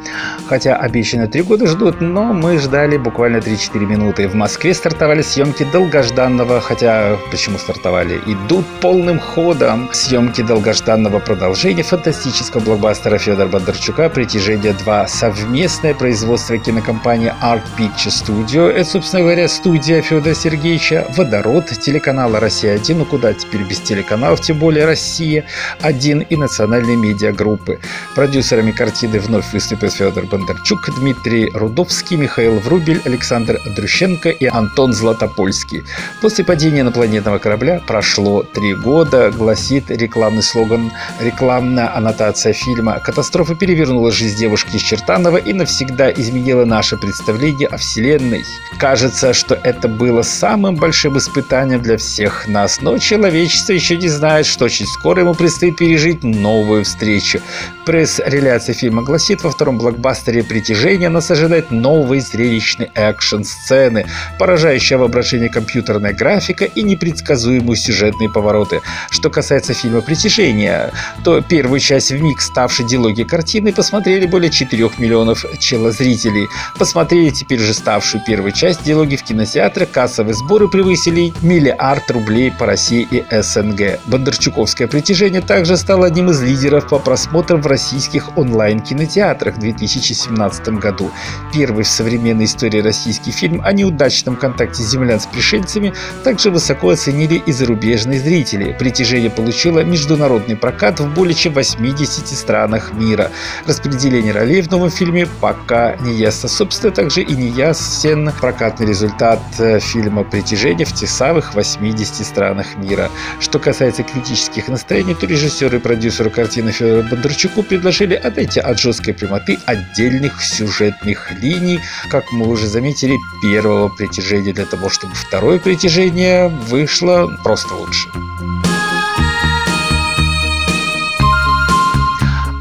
Хотя 0.47 0.75
обещанные 0.75 1.27
три 1.27 1.43
года 1.43 1.67
ждут, 1.67 2.01
но 2.01 2.33
мы 2.33 2.57
ждали 2.57 2.97
буквально 2.97 3.37
3-4 3.37 3.85
минуты. 3.85 4.27
В 4.27 4.33
Москве 4.33 4.73
стартовали 4.73 5.21
съемки 5.21 5.67
долгожданного, 5.71 6.59
хотя 6.61 7.17
почему 7.29 7.59
стартовали? 7.59 8.19
Идут 8.25 8.65
полным 8.81 9.19
ходом 9.19 9.87
съемки 9.93 10.41
долгожданного 10.41 11.19
продолжения 11.19 11.83
фантастического 11.83 12.61
блокбастера 12.61 13.19
Федора 13.19 13.49
Бондарчука 13.49 14.09
«Притяжение 14.09 14.73
2». 14.73 15.07
Совместное 15.07 15.93
производство 15.93 16.57
кинокомпании 16.57 17.31
Art 17.43 17.61
Picture 17.77 18.07
Studio. 18.07 18.67
Это, 18.67 18.89
собственно 18.89 19.21
говоря, 19.21 19.47
студия 19.47 20.01
Федора 20.01 20.33
Сергеевича, 20.33 21.05
Водород, 21.15 21.67
телеканала 21.67 22.39
«Россия-1». 22.39 22.95
Ну 22.95 23.05
куда 23.05 23.31
теперь 23.33 23.61
без 23.61 23.79
телеканалов, 23.79 24.41
тем 24.41 24.57
более 24.57 24.85
«Россия-1» 24.87 26.25
и 26.27 26.35
национальной 26.63 26.95
медиагруппы. 26.95 27.79
Продюсерами 28.15 28.71
картины 28.71 29.19
вновь 29.19 29.51
выступят 29.53 29.93
Федор 29.93 30.25
Бондарчук, 30.25 30.89
Дмитрий 30.97 31.51
Рудовский, 31.53 32.15
Михаил 32.15 32.59
Врубель, 32.59 33.01
Александр 33.05 33.59
Дрющенко 33.75 34.29
и 34.29 34.45
Антон 34.45 34.93
Златопольский. 34.93 35.83
После 36.21 36.45
падения 36.45 36.81
инопланетного 36.81 37.37
корабля 37.37 37.81
прошло 37.85 38.43
три 38.43 38.73
года, 38.75 39.31
гласит 39.31 39.91
рекламный 39.91 40.43
слоган, 40.43 40.91
рекламная 41.19 41.95
аннотация 41.95 42.53
фильма. 42.53 42.99
Катастрофа 42.99 43.55
перевернула 43.55 44.11
жизнь 44.11 44.37
девушки 44.37 44.77
из 44.77 44.81
Чертанова 44.81 45.37
и 45.37 45.53
навсегда 45.53 46.11
изменила 46.11 46.65
наше 46.65 46.97
представление 46.97 47.67
о 47.67 47.77
Вселенной. 47.77 48.43
Кажется, 48.79 49.33
что 49.33 49.55
это 49.55 49.87
было 49.87 50.21
самым 50.21 50.75
большим 50.75 51.17
испытанием 51.17 51.81
для 51.81 51.97
всех 51.97 52.47
нас, 52.47 52.81
но 52.81 52.97
человечество 52.97 53.73
еще 53.73 53.97
не 53.97 54.07
знает, 54.07 54.45
что 54.45 54.65
очень 54.65 54.85
скоро 54.87 55.21
ему 55.21 55.33
предстоит 55.33 55.77
пережить 55.77 56.23
новую 56.53 56.83
встречу. 56.83 57.41
Пресс-реляция 57.85 58.75
фильма 58.75 59.01
гласит, 59.01 59.43
во 59.43 59.49
втором 59.49 59.77
блокбастере 59.77 60.43
«Притяжение» 60.43 61.09
нас 61.09 61.31
ожидает 61.31 61.71
новый 61.71 62.21
зрелищный 62.21 62.89
экшн-сцены, 62.95 64.05
поражающая 64.39 64.97
воображение 64.97 65.49
компьютерная 65.49 66.13
графика 66.13 66.63
и 66.63 66.83
непредсказуемые 66.83 67.75
сюжетные 67.75 68.29
повороты. 68.29 68.81
Что 69.09 69.29
касается 69.29 69.73
фильма 69.73 70.01
«Притяжение», 70.01 70.91
то 71.25 71.41
первую 71.41 71.79
часть 71.79 72.11
в 72.11 72.21
миг 72.21 72.39
ставшей 72.39 72.85
дилогией 72.85 73.27
картины 73.27 73.73
посмотрели 73.73 74.27
более 74.27 74.51
4 74.51 74.91
миллионов 74.97 75.45
челозрителей. 75.59 76.47
Посмотрели 76.77 77.31
теперь 77.31 77.59
же 77.59 77.73
ставшую 77.73 78.23
первую 78.25 78.53
часть 78.53 78.83
диалоги 78.83 79.15
в 79.17 79.23
кинотеатрах, 79.23 79.91
кассовые 79.91 80.35
сборы 80.35 80.69
превысили 80.69 81.33
миллиард 81.41 82.09
рублей 82.11 82.51
по 82.51 82.65
России 82.65 83.07
и 83.11 83.41
СНГ. 83.41 83.99
Бондарчуковское 84.05 84.87
«Притяжение» 84.87 85.41
также 85.41 85.75
стало 85.75 86.05
одним 86.05 86.29
из 86.29 86.32
лидеров 86.41 86.89
по 86.89 86.99
просмотрам 86.99 87.61
в 87.61 87.67
российских 87.67 88.37
онлайн-кинотеатрах 88.37 89.57
2000 89.59 89.83
2017 90.03 90.67
году. 90.79 91.11
Первый 91.53 91.83
в 91.83 91.87
современной 91.87 92.45
истории 92.45 92.81
российский 92.81 93.31
фильм 93.31 93.61
о 93.63 93.71
неудачном 93.73 94.35
контакте 94.35 94.83
землян 94.83 95.19
с 95.19 95.25
пришельцами 95.25 95.93
также 96.23 96.51
высоко 96.51 96.89
оценили 96.89 97.35
и 97.35 97.51
зарубежные 97.51 98.19
зрители. 98.19 98.75
Притяжение 98.77 99.29
получило 99.29 99.83
международный 99.83 100.55
прокат 100.55 100.99
в 100.99 101.13
более 101.13 101.35
чем 101.35 101.53
80 101.53 102.27
странах 102.27 102.93
мира. 102.93 103.31
Распределение 103.65 104.33
ролей 104.33 104.61
в 104.61 104.71
новом 104.71 104.89
фильме 104.89 105.27
пока 105.41 105.95
не 105.97 106.15
ясно. 106.15 106.49
Собственно, 106.49 106.93
также 106.93 107.21
и 107.21 107.33
не 107.33 107.47
ясен 107.47 108.31
прокатный 108.39 108.87
результат 108.87 109.39
э, 109.59 109.79
фильма 109.79 110.23
«Притяжение» 110.23 110.85
в 110.85 110.93
тех 110.93 111.09
самых 111.09 111.53
80 111.53 112.25
странах 112.25 112.75
мира. 112.77 113.09
Что 113.39 113.59
касается 113.59 114.03
критических 114.03 114.67
настроений, 114.67 115.15
то 115.15 115.25
режиссеры 115.25 115.77
и 115.77 115.79
продюсеры 116.23 116.29
картины 116.29 116.71
Федору 116.71 117.03
Бондарчуку 117.03 117.63
предложили 117.63 118.15
отойти 118.15 118.59
от 118.59 118.79
жесткой 118.79 119.13
прямоты 119.13 119.57
отдельных 119.65 120.41
сюжетных 120.43 121.31
линий, 121.41 121.79
как 122.09 122.31
мы 122.31 122.47
уже 122.47 122.67
заметили, 122.67 123.15
первого 123.41 123.89
притяжения 123.89 124.53
для 124.53 124.65
того, 124.65 124.89
чтобы 124.89 125.13
второе 125.15 125.59
притяжение 125.59 126.47
вышло 126.47 127.29
просто 127.43 127.73
лучше. 127.75 128.09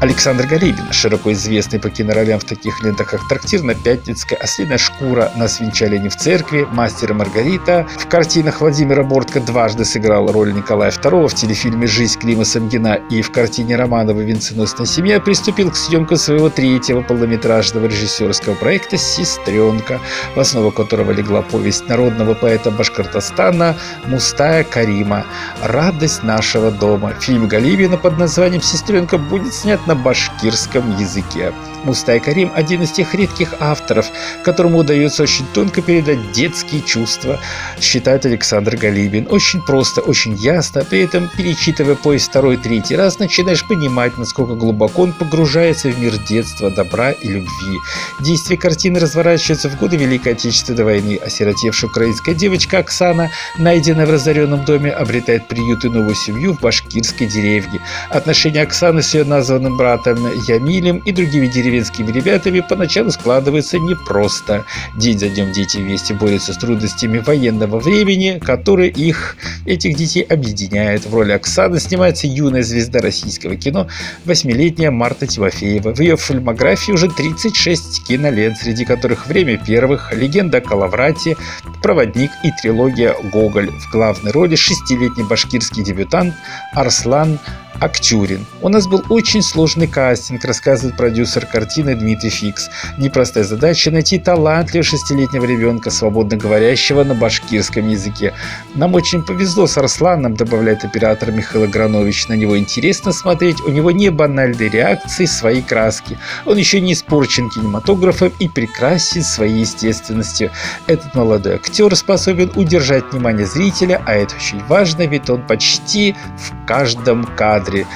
Александр 0.03 0.47
Галибин, 0.47 0.91
широко 0.91 1.31
известный 1.31 1.79
по 1.79 1.89
киноролям 1.89 2.37
в 2.37 2.43
таких 2.43 2.83
лентах, 2.83 3.11
как 3.11 3.25
«Трактир 3.29 3.63
на 3.63 3.73
Пятницкой», 3.73 4.37
«Ослиная 4.37 4.77
шкура», 4.77 5.31
«Нас 5.37 5.61
венчали 5.61 5.97
не 5.97 6.09
в 6.09 6.17
церкви», 6.17 6.67
«Мастер 6.73 7.11
и 7.11 7.13
Маргарита». 7.13 7.87
В 7.99 8.09
картинах 8.09 8.59
Владимира 8.59 9.01
Бортко 9.03 9.39
дважды 9.39 9.85
сыграл 9.85 10.29
роль 10.29 10.53
Николая 10.53 10.91
II 10.91 11.29
в 11.29 11.33
телефильме 11.35 11.87
«Жизнь 11.87 12.19
Клима 12.19 12.43
Самгина» 12.43 12.99
и 13.09 13.21
в 13.21 13.31
картине 13.31 13.77
Романова 13.77 14.19
«Венценосная 14.19 14.85
семья» 14.85 15.21
приступил 15.21 15.71
к 15.71 15.77
съемкам 15.77 16.17
своего 16.17 16.49
третьего 16.49 17.01
полнометражного 17.01 17.85
режиссерского 17.85 18.55
проекта 18.55 18.97
«Сестренка», 18.97 20.01
в 20.35 20.39
основу 20.41 20.71
которого 20.71 21.11
легла 21.11 21.43
повесть 21.43 21.87
народного 21.87 22.33
поэта 22.33 22.71
Башкортостана 22.71 23.77
Мустая 24.07 24.65
Карима 24.65 25.25
«Радость 25.61 26.23
нашего 26.23 26.71
дома». 26.71 27.13
Фильм 27.21 27.47
Галибина 27.47 27.95
под 27.95 28.17
названием 28.17 28.61
«Сестренка» 28.61 29.17
будет 29.17 29.53
снят 29.53 29.79
на 29.87 29.92
башкирском 29.95 30.97
языке. 30.97 31.53
Мустай 31.83 32.19
Карим– 32.19 32.51
один 32.55 32.81
из 32.83 32.91
тех 32.91 33.13
редких 33.13 33.55
авторов, 33.59 34.07
которому 34.43 34.79
удается 34.79 35.23
очень 35.23 35.45
тонко 35.53 35.81
передать 35.81 36.31
детские 36.31 36.81
чувства, 36.81 37.39
считает 37.79 38.25
Александр 38.25 38.77
Галибин. 38.77 39.27
Очень 39.29 39.61
просто, 39.61 40.01
очень 40.01 40.35
ясно, 40.35 40.85
при 40.89 41.03
этом 41.03 41.29
перечитывая 41.35 41.95
поезд 41.95 42.29
второй, 42.29 42.57
третий 42.57 42.95
раз, 42.95 43.19
начинаешь 43.19 43.67
понимать, 43.67 44.17
насколько 44.17 44.55
глубоко 44.55 45.03
он 45.03 45.13
погружается 45.13 45.89
в 45.89 45.99
мир 45.99 46.13
детства, 46.17 46.69
добра 46.69 47.11
и 47.11 47.27
любви. 47.27 47.77
Действие 48.21 48.57
картины 48.57 48.99
разворачивается 48.99 49.69
в 49.69 49.77
годы 49.77 49.97
Великой 49.97 50.33
Отечественной 50.33 50.83
войны. 50.83 51.17
Осиротевшая 51.17 51.89
украинская 51.89 52.35
девочка 52.35 52.79
Оксана, 52.79 53.29
найденная 53.57 54.05
в 54.05 54.11
разоренном 54.11 54.63
доме, 54.65 54.91
обретает 54.91 55.47
приют 55.47 55.83
и 55.85 55.89
новую 55.89 56.15
семью 56.15 56.53
в 56.53 56.61
башкирской 56.61 57.27
деревне. 57.27 57.81
Отношения 58.09 58.61
Оксаны 58.61 59.01
с 59.01 59.13
ее 59.13 59.25
названным 59.25 59.77
братом 59.77 60.17
Ямилем 60.47 60.97
и 60.99 61.11
другими 61.11 61.47
деревьями 61.47 61.72
деревенскими 61.73 62.11
ребятами 62.11 62.59
поначалу 62.59 63.09
складывается 63.09 63.79
непросто. 63.79 64.63
День 64.95 65.17
за 65.17 65.29
днем 65.29 65.51
дети 65.51 65.77
вместе 65.77 66.13
борются 66.13 66.53
с 66.53 66.57
трудностями 66.57 67.17
военного 67.17 67.79
времени, 67.79 68.39
которые 68.39 68.91
их, 68.91 69.37
этих 69.65 69.95
детей, 69.95 70.21
объединяют. 70.21 71.05
В 71.05 71.13
роли 71.15 71.31
Оксаны 71.31 71.79
снимается 71.79 72.27
юная 72.27 72.61
звезда 72.61 72.99
российского 72.99 73.55
кино, 73.55 73.87
восьмилетняя 74.25 74.91
Марта 74.91 75.25
Тимофеева. 75.25 75.95
В 75.95 75.99
ее 75.99 76.15
фильмографии 76.15 76.91
уже 76.91 77.09
36 77.09 78.05
кинолент, 78.07 78.57
среди 78.57 78.85
которых 78.85 79.25
«Время 79.25 79.57
первых», 79.57 80.13
«Легенда 80.13 80.59
о 80.59 80.61
Калаврате», 80.61 81.37
«Проводник» 81.81 82.29
и 82.43 82.51
трилогия 82.61 83.15
«Гоголь». 83.31 83.71
В 83.71 83.91
главной 83.91 84.31
роли 84.31 84.55
шестилетний 84.55 85.25
башкирский 85.25 85.83
дебютант 85.83 86.35
Арслан 86.73 87.39
Актюрин. 87.79 88.45
У 88.61 88.69
нас 88.69 88.87
был 88.87 89.03
очень 89.09 89.41
сложный 89.41 89.87
кастинг, 89.87 90.45
рассказывает 90.45 90.95
продюсер 90.95 91.45
картины 91.45 91.95
Дмитрий 91.95 92.29
Фикс. 92.29 92.69
Непростая 92.97 93.43
задача 93.43 93.91
найти 93.91 94.19
талантливого 94.19 94.83
шестилетнего 94.83 95.45
ребенка, 95.45 95.89
свободно 95.89 96.37
говорящего 96.37 97.03
на 97.03 97.13
башкирском 97.15 97.87
языке. 97.89 98.33
Нам 98.75 98.93
очень 98.93 99.23
повезло 99.23 99.67
с 99.67 99.77
Арсланом, 99.77 100.35
добавляет 100.35 100.85
оператор 100.85 101.31
Михаил 101.31 101.67
Гранович. 101.67 102.27
На 102.27 102.33
него 102.33 102.57
интересно 102.57 103.11
смотреть, 103.11 103.59
у 103.61 103.69
него 103.69 103.91
не 103.91 104.09
банальные 104.09 104.69
реакции, 104.69 105.25
свои 105.25 105.61
краски. 105.61 106.17
Он 106.45 106.57
еще 106.57 106.79
не 106.79 106.93
испорчен 106.93 107.49
кинематографом 107.49 108.31
и 108.39 108.47
прекрасен 108.47 109.23
своей 109.23 109.61
естественностью. 109.61 110.51
Этот 110.87 111.15
молодой 111.15 111.55
актер 111.55 111.95
способен 111.95 112.51
удержать 112.55 113.11
внимание 113.11 113.45
зрителя, 113.45 114.01
а 114.05 114.13
это 114.13 114.35
очень 114.35 114.63
важно, 114.65 115.03
ведь 115.03 115.29
он 115.29 115.45
почти 115.45 116.15
в 116.37 116.65
каждом 116.65 117.23
кадре 117.23 117.62
кадре. 117.63 117.87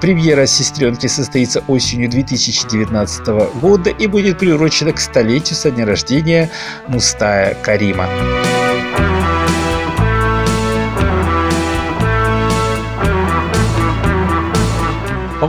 Премьера 0.00 0.46
«Сестренки» 0.46 1.06
состоится 1.06 1.62
осенью 1.68 2.10
2019 2.10 3.26
года 3.60 3.90
и 3.90 4.06
будет 4.06 4.38
приурочена 4.38 4.92
к 4.92 5.00
столетию 5.00 5.56
со 5.56 5.70
дня 5.70 5.86
рождения 5.86 6.50
Мустая 6.88 7.54
Карима. 7.54 8.08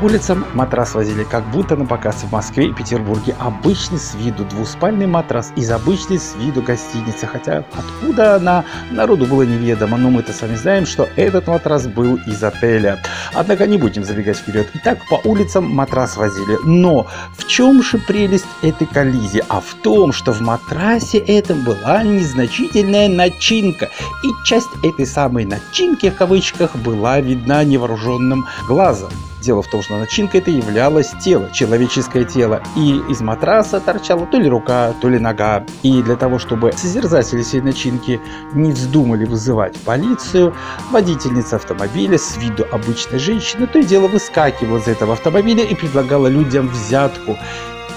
Улицам 0.03 0.45
матрас 0.53 0.95
возили 0.95 1.23
как 1.23 1.49
будто 1.49 1.75
на 1.75 1.85
показ 1.85 2.23
в 2.23 2.31
Москве 2.31 2.67
и 2.67 2.73
Петербурге. 2.73 3.35
Обычный 3.39 3.99
с 3.99 4.15
виду 4.15 4.43
двуспальный 4.43 5.07
матрас 5.07 5.53
из 5.55 5.71
обычной 5.71 6.19
с 6.19 6.35
виду 6.35 6.61
гостиницы. 6.61 7.25
Хотя 7.25 7.63
откуда 7.73 8.35
она, 8.35 8.65
народу 8.91 9.25
было 9.25 9.43
неведомо. 9.43 9.97
Но 9.97 10.09
мы-то 10.09 10.33
с 10.33 10.41
вами 10.41 10.55
знаем, 10.55 10.85
что 10.85 11.07
этот 11.15 11.47
матрас 11.47 11.87
был 11.87 12.19
из 12.27 12.43
отеля. 12.43 13.01
Однако 13.33 13.65
не 13.65 13.77
будем 13.77 14.03
забегать 14.03 14.37
вперед. 14.37 14.67
Итак, 14.73 14.99
по 15.09 15.21
улицам 15.23 15.69
матрас 15.69 16.17
возили. 16.17 16.57
Но 16.65 17.07
в 17.37 17.47
чем 17.47 17.81
же 17.81 17.97
прелесть 17.97 18.45
этой 18.61 18.87
коллизии? 18.87 19.43
А 19.47 19.61
в 19.61 19.73
том, 19.81 20.11
что 20.11 20.33
в 20.33 20.41
матрасе 20.41 21.17
этом 21.19 21.63
была 21.63 22.03
незначительная 22.03 23.07
начинка. 23.07 23.89
И 24.23 24.29
часть 24.45 24.69
этой 24.83 25.05
самой 25.05 25.45
начинки, 25.45 26.09
в 26.09 26.15
кавычках, 26.15 26.75
была 26.75 27.21
видна 27.21 27.63
невооруженным 27.63 28.45
глазом. 28.67 29.11
Дело 29.47 29.61
в 29.61 29.67
том, 29.67 29.81
что 29.81 29.97
начинкой 29.97 30.41
это 30.41 30.51
являлось 30.51 31.13
тело, 31.23 31.49
человеческое 31.53 32.25
тело. 32.25 32.61
И 32.75 33.01
из 33.07 33.21
матраса 33.21 33.79
торчала 33.79 34.25
то 34.25 34.37
ли 34.37 34.49
рука, 34.49 34.93
то 34.99 35.07
ли 35.07 35.19
нога. 35.19 35.63
И 35.83 36.01
для 36.01 36.17
того, 36.17 36.37
чтобы 36.37 36.73
созерцатели 36.73 37.43
всей 37.43 37.61
начинки 37.61 38.19
не 38.51 38.73
вздумали 38.73 39.23
вызывать 39.23 39.77
полицию, 39.77 40.53
водительница 40.91 41.55
автомобиля 41.55 42.17
с 42.17 42.35
виду 42.35 42.65
обычной 42.73 43.19
женщины 43.19 43.67
то 43.67 43.79
и 43.79 43.85
дело 43.85 44.09
выскакивала 44.09 44.79
из 44.79 44.87
этого 44.89 45.13
автомобиля 45.13 45.63
и 45.63 45.75
предлагала 45.75 46.27
людям 46.27 46.67
взятку. 46.67 47.37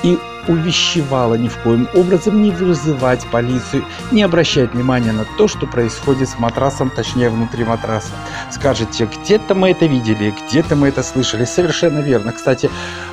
И 0.04 0.20
увещевала 0.48 1.35
ни 1.35 1.48
в 1.48 1.57
коем 1.59 1.88
образом 1.94 2.42
не 2.42 2.50
вызывать 2.50 3.26
полицию, 3.31 3.85
не 4.11 4.22
обращать 4.22 4.74
внимания 4.74 5.12
на 5.12 5.24
то, 5.37 5.48
что 5.48 5.66
происходит 5.66 6.29
с 6.29 6.38
матрасом, 6.38 6.90
точнее 6.90 7.31
внутри 7.31 7.64
матраса. 7.64 8.12
Скажете, 8.50 9.07
где-то 9.07 9.55
мы 9.55 9.70
это 9.70 9.87
видели, 9.87 10.35
где-то 10.46 10.76
мы 10.76 10.88
это 10.88 11.03
слышали. 11.03 11.44
Совершенно 11.44 12.00
верно. 12.00 12.33
Кстати, 12.33 12.70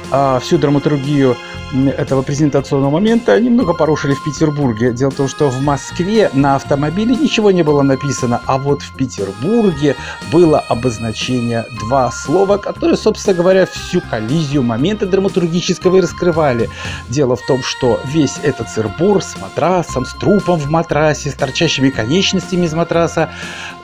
а, 0.09 0.39
всю 0.39 0.57
драматургию 0.57 1.35
этого 1.73 2.21
презентационного 2.21 2.91
момента 2.91 3.37
немного 3.39 3.73
порушили 3.73 4.13
в 4.13 4.23
Петербурге. 4.23 4.93
Дело 4.93 5.11
в 5.11 5.15
том, 5.15 5.27
что 5.27 5.49
в 5.49 5.61
Москве 5.61 6.29
на 6.33 6.55
автомобиле 6.55 7.15
ничего 7.15 7.51
не 7.51 7.63
было 7.63 7.81
написано, 7.81 8.41
а 8.45 8.57
вот 8.57 8.81
в 8.81 8.95
Петербурге 8.95 9.95
было 10.31 10.59
обозначение 10.59 11.65
два 11.81 12.09
слова, 12.11 12.57
которые, 12.57 12.95
собственно 12.95 13.35
говоря, 13.35 13.65
всю 13.65 13.99
коллизию 13.99 14.63
момента 14.63 15.05
драматургического 15.05 15.97
и 15.97 16.01
раскрывали. 16.01 16.69
Дело 17.17 17.35
в 17.35 17.41
том, 17.41 17.63
что 17.63 17.99
весь 18.05 18.35
этот 18.43 18.69
сырбор 18.69 19.23
с 19.23 19.37
матрасом, 19.41 20.05
с 20.05 20.13
трупом 20.13 20.59
в 20.59 20.69
матрасе, 20.69 21.31
с 21.31 21.33
торчащими 21.33 21.89
конечностями 21.89 22.67
из 22.67 22.75
матраса 22.75 23.31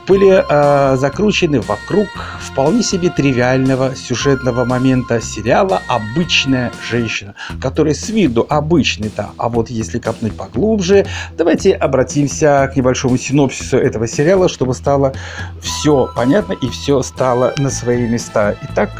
были 0.06 0.46
э, 0.48 0.98
закручены 0.98 1.60
вокруг 1.62 2.08
вполне 2.40 2.84
себе 2.84 3.10
тривиального 3.10 3.96
сюжетного 3.96 4.66
момента 4.66 5.20
сериала 5.20 5.82
«Обычная 5.88 6.72
женщина», 6.88 7.34
который 7.60 7.96
с 7.96 8.08
виду 8.10 8.46
обычный, 8.48 9.12
да, 9.18 9.32
а 9.38 9.50
вот 9.50 9.72
если 9.72 9.98
копнуть 9.98 10.38
поглубже, 10.38 11.08
давайте 11.36 11.74
обратимся 11.74 12.70
к 12.72 12.76
небольшому 12.76 13.18
синопсису 13.18 13.78
этого 13.78 14.08
сериала, 14.08 14.48
чтобы 14.48 14.76
стало 14.76 15.14
все 15.60 16.08
понятно 16.16 16.54
и 16.54 16.70
все 16.70 17.02
стало 17.02 17.56
на 17.58 17.72
свои 17.72 18.08
места. 18.08 18.56
Итак, 18.70 18.92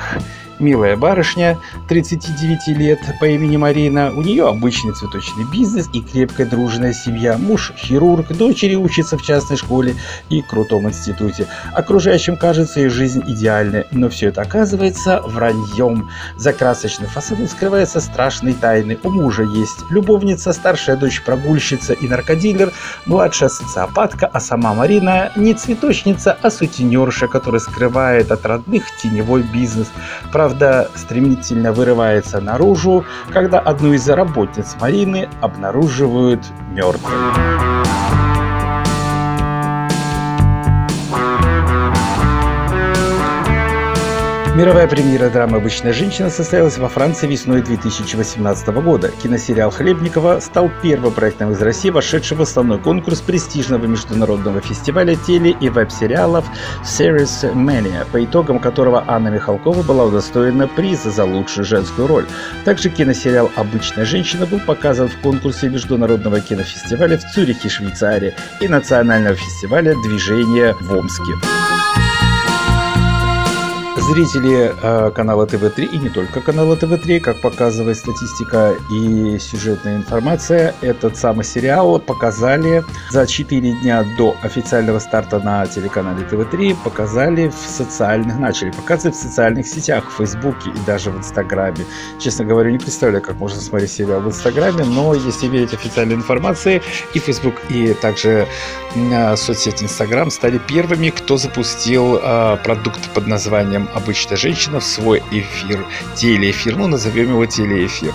Милая 0.64 0.96
барышня, 0.96 1.60
39 1.90 2.68
лет, 2.78 3.00
по 3.20 3.26
имени 3.26 3.58
Марина. 3.58 4.14
У 4.16 4.22
нее 4.22 4.48
обычный 4.48 4.94
цветочный 4.94 5.44
бизнес 5.52 5.90
и 5.92 6.02
крепкая 6.02 6.48
дружная 6.48 6.94
семья. 6.94 7.38
Муж 7.38 7.74
хирург, 7.76 8.30
дочери 8.30 8.76
учатся 8.76 9.18
в 9.18 9.24
частной 9.24 9.58
школе 9.58 9.96
и 10.30 10.42
крутом 10.42 10.88
институте. 10.88 11.48
Окружающим 11.74 12.38
кажется 12.38 12.80
ее 12.80 12.90
жизнь 12.90 13.24
идеальной, 13.28 13.84
но 13.92 14.08
все 14.08 14.30
это 14.30 14.42
оказывается 14.42 15.22
враньем. 15.26 16.10
За 16.38 16.54
красочным 16.54 17.10
фасадом 17.10 17.50
скрываются 17.50 18.00
страшные 18.00 18.54
тайны. 18.54 18.98
У 19.04 19.10
мужа 19.10 19.44
есть 19.44 19.84
любовница, 19.90 20.54
старшая 20.54 20.96
дочь 20.96 21.22
прогульщица 21.24 21.92
и 21.92 22.08
наркодилер, 22.08 22.72
младшая 23.06 23.50
социопатка, 23.50 24.28
а 24.28 24.40
сама 24.40 24.74
Марина 24.74 25.34
не 25.36 25.54
цветочница, 25.54 26.38
а 26.42 26.50
сутенерша, 26.50 27.28
которая 27.28 27.60
скрывает 27.60 28.32
от 28.32 28.46
родных 28.46 28.84
теневой 29.02 29.44
бизнес 29.44 29.90
правда, 30.32 30.53
стремительно 30.96 31.74
вырывается 31.74 32.40
наружу, 32.42 33.06
когда 33.32 33.60
одну 33.60 33.94
из 33.94 34.08
работниц 34.10 34.76
Марины 34.80 35.30
обнаруживают 35.42 36.44
мертвой. 36.72 38.33
Мировая 44.56 44.88
премьера 44.88 45.32
драмы 45.32 45.58
«Обычная 45.58 45.94
женщина» 45.94 46.30
состоялась 46.30 46.78
во 46.78 46.88
Франции 46.88 47.26
весной 47.26 47.64
2018 47.64 48.68
года. 48.84 49.10
Киносериал 49.24 49.72
Хлебникова 49.72 50.40
стал 50.42 50.70
первым 50.84 51.12
проектом 51.12 51.54
из 51.54 51.60
России, 51.60 51.90
вошедшим 51.90 52.38
в 52.38 52.44
основной 52.44 52.78
конкурс 52.78 53.22
престижного 53.22 53.88
международного 53.88 54.62
фестиваля 54.62 55.16
теле- 55.16 55.58
и 55.60 55.70
веб-сериалов 55.70 56.46
Series 56.84 57.52
Mania, 57.56 58.06
по 58.12 58.24
итогам 58.24 58.60
которого 58.60 59.04
Анна 59.08 59.30
Михалкова 59.30 59.82
была 59.82 60.06
удостоена 60.06 60.68
приза 60.68 61.10
за 61.10 61.26
лучшую 61.26 61.66
женскую 61.66 62.06
роль. 62.06 62.28
Также 62.64 62.92
киносериал 62.92 63.50
«Обычная 63.56 64.06
женщина» 64.06 64.46
был 64.46 64.60
показан 64.60 65.08
в 65.08 65.18
конкурсе 65.22 65.68
Международного 65.68 66.42
кинофестиваля 66.42 67.18
в 67.18 67.24
Цюрихе, 67.34 67.70
Швейцарии 67.70 68.36
и 68.62 68.68
Национального 68.68 69.36
фестиваля 69.36 69.96
«Движение» 70.04 70.76
в 70.80 70.96
Омске. 70.96 71.34
Зрители 74.06 74.76
э, 74.82 75.12
канала 75.12 75.48
ТВ-3 75.48 75.86
и 75.86 75.98
не 75.98 76.10
только 76.10 76.42
канала 76.42 76.76
ТВ-3, 76.76 77.22
как 77.22 77.40
показывает 77.40 77.98
статистика 77.98 78.76
и 78.92 79.40
сюжетная 79.40 79.96
информация, 79.96 80.76
этот 80.82 81.16
самый 81.16 81.46
сериал 81.46 82.00
показали 82.00 82.84
за 83.12 83.26
4 83.26 83.72
дня 83.82 84.06
до 84.18 84.36
официального 84.44 85.00
старта 85.00 85.40
на 85.40 85.66
телеканале 85.68 86.28
ТВ-3, 86.28 86.76
показали 86.84 87.48
в 87.48 87.56
социальных, 87.56 88.38
начали 88.38 88.72
показывать 88.72 89.16
в 89.16 89.22
социальных 89.22 89.66
сетях, 89.68 90.12
в 90.12 90.18
Фейсбуке 90.18 90.72
и 90.72 90.86
даже 90.86 91.10
в 91.10 91.18
Инстаграме. 91.18 91.86
Честно 92.20 92.44
говоря, 92.44 92.72
не 92.72 92.80
представляю, 92.80 93.24
как 93.24 93.38
можно 93.38 93.62
смотреть 93.62 93.92
сериал 93.92 94.20
в 94.20 94.28
Инстаграме, 94.28 94.84
но 94.84 95.14
если 95.14 95.48
верить 95.48 95.74
официальной 95.74 96.16
информации, 96.16 96.82
и 97.14 97.20
Фейсбук, 97.20 97.56
и 97.70 97.94
также 97.94 98.50
э, 98.96 99.36
соцсеть 99.38 99.82
Инстаграм 99.82 100.30
стали 100.30 100.58
первыми, 100.58 101.10
кто 101.10 101.38
запустил 101.38 102.20
э, 102.22 102.58
продукт 102.66 103.10
под 103.14 103.28
названием 103.28 103.88
обычная 103.94 104.38
женщина 104.38 104.80
в 104.80 104.84
свой 104.84 105.24
эфир, 105.32 105.86
телеэфир, 106.16 106.76
ну 106.76 106.88
назовем 106.88 107.30
его 107.30 107.46
телеэфир. 107.46 108.14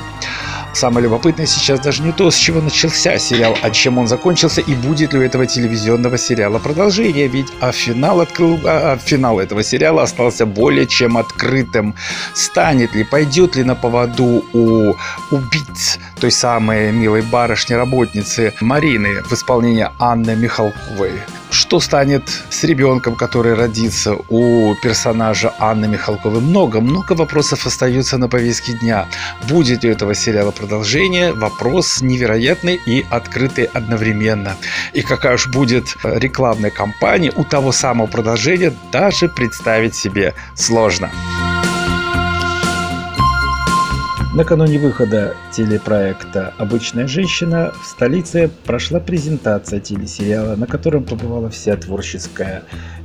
Самое 0.78 1.04
любопытное 1.04 1.46
сейчас 1.46 1.80
даже 1.80 2.02
не 2.02 2.12
то, 2.12 2.30
с 2.30 2.36
чего 2.36 2.60
начался 2.60 3.18
сериал, 3.18 3.56
а 3.62 3.70
чем 3.70 3.98
он 3.98 4.06
закончился 4.06 4.60
и 4.60 4.74
будет 4.74 5.12
ли 5.12 5.18
у 5.18 5.22
этого 5.22 5.46
телевизионного 5.46 6.18
сериала 6.18 6.58
продолжение, 6.58 7.26
ведь 7.26 7.48
а 7.60 7.72
финал, 7.72 8.20
открыл, 8.20 8.60
а, 8.64 8.92
а 8.92 8.98
финал 8.98 9.40
этого 9.40 9.64
сериала 9.64 10.02
остался 10.02 10.46
более 10.46 10.86
чем 10.86 11.16
открытым. 11.16 11.94
Станет 12.34 12.94
ли, 12.94 13.02
пойдет 13.02 13.56
ли 13.56 13.64
на 13.64 13.74
поводу 13.74 14.44
у 14.52 14.94
убийц 15.30 15.98
той 16.20 16.30
самой 16.30 16.92
милой 16.92 17.22
барышни-работницы 17.22 18.54
Марины 18.60 19.22
в 19.22 19.32
исполнении 19.32 19.88
Анны 19.98 20.36
Михалковой? 20.36 21.12
Что 21.50 21.80
станет 21.80 22.22
с 22.50 22.64
ребенком, 22.64 23.16
который 23.16 23.54
родится 23.54 24.16
у 24.28 24.74
персонажа 24.82 25.52
Анны 25.58 25.88
Михалковой. 25.88 26.40
Много-много 26.40 27.12
вопросов 27.12 27.66
остаются 27.66 28.18
на 28.18 28.28
повестке 28.28 28.72
дня. 28.74 29.06
Будет 29.48 29.84
у 29.84 29.88
этого 29.88 30.14
сериала 30.14 30.50
продолжение? 30.50 31.32
Вопрос 31.32 32.00
невероятный 32.00 32.80
и 32.86 33.04
открытый 33.10 33.64
одновременно. 33.64 34.56
И 34.92 35.02
какая 35.02 35.34
уж 35.34 35.48
будет 35.48 35.96
рекламная 36.02 36.70
кампания 36.70 37.32
у 37.34 37.44
того 37.44 37.72
самого 37.72 38.06
продолжения, 38.06 38.74
даже 38.92 39.28
представить 39.28 39.94
себе 39.94 40.34
сложно. 40.54 41.10
Накануне 44.38 44.78
выхода 44.78 45.34
телепроекта 45.50 46.54
«Обычная 46.58 47.08
женщина» 47.08 47.72
в 47.82 47.84
столице 47.84 48.48
прошла 48.64 49.00
презентация 49.00 49.80
телесериала, 49.80 50.54
на 50.54 50.68
котором 50.68 51.02
побывала 51.02 51.50
вся 51.50 51.76
творческая 51.76 52.62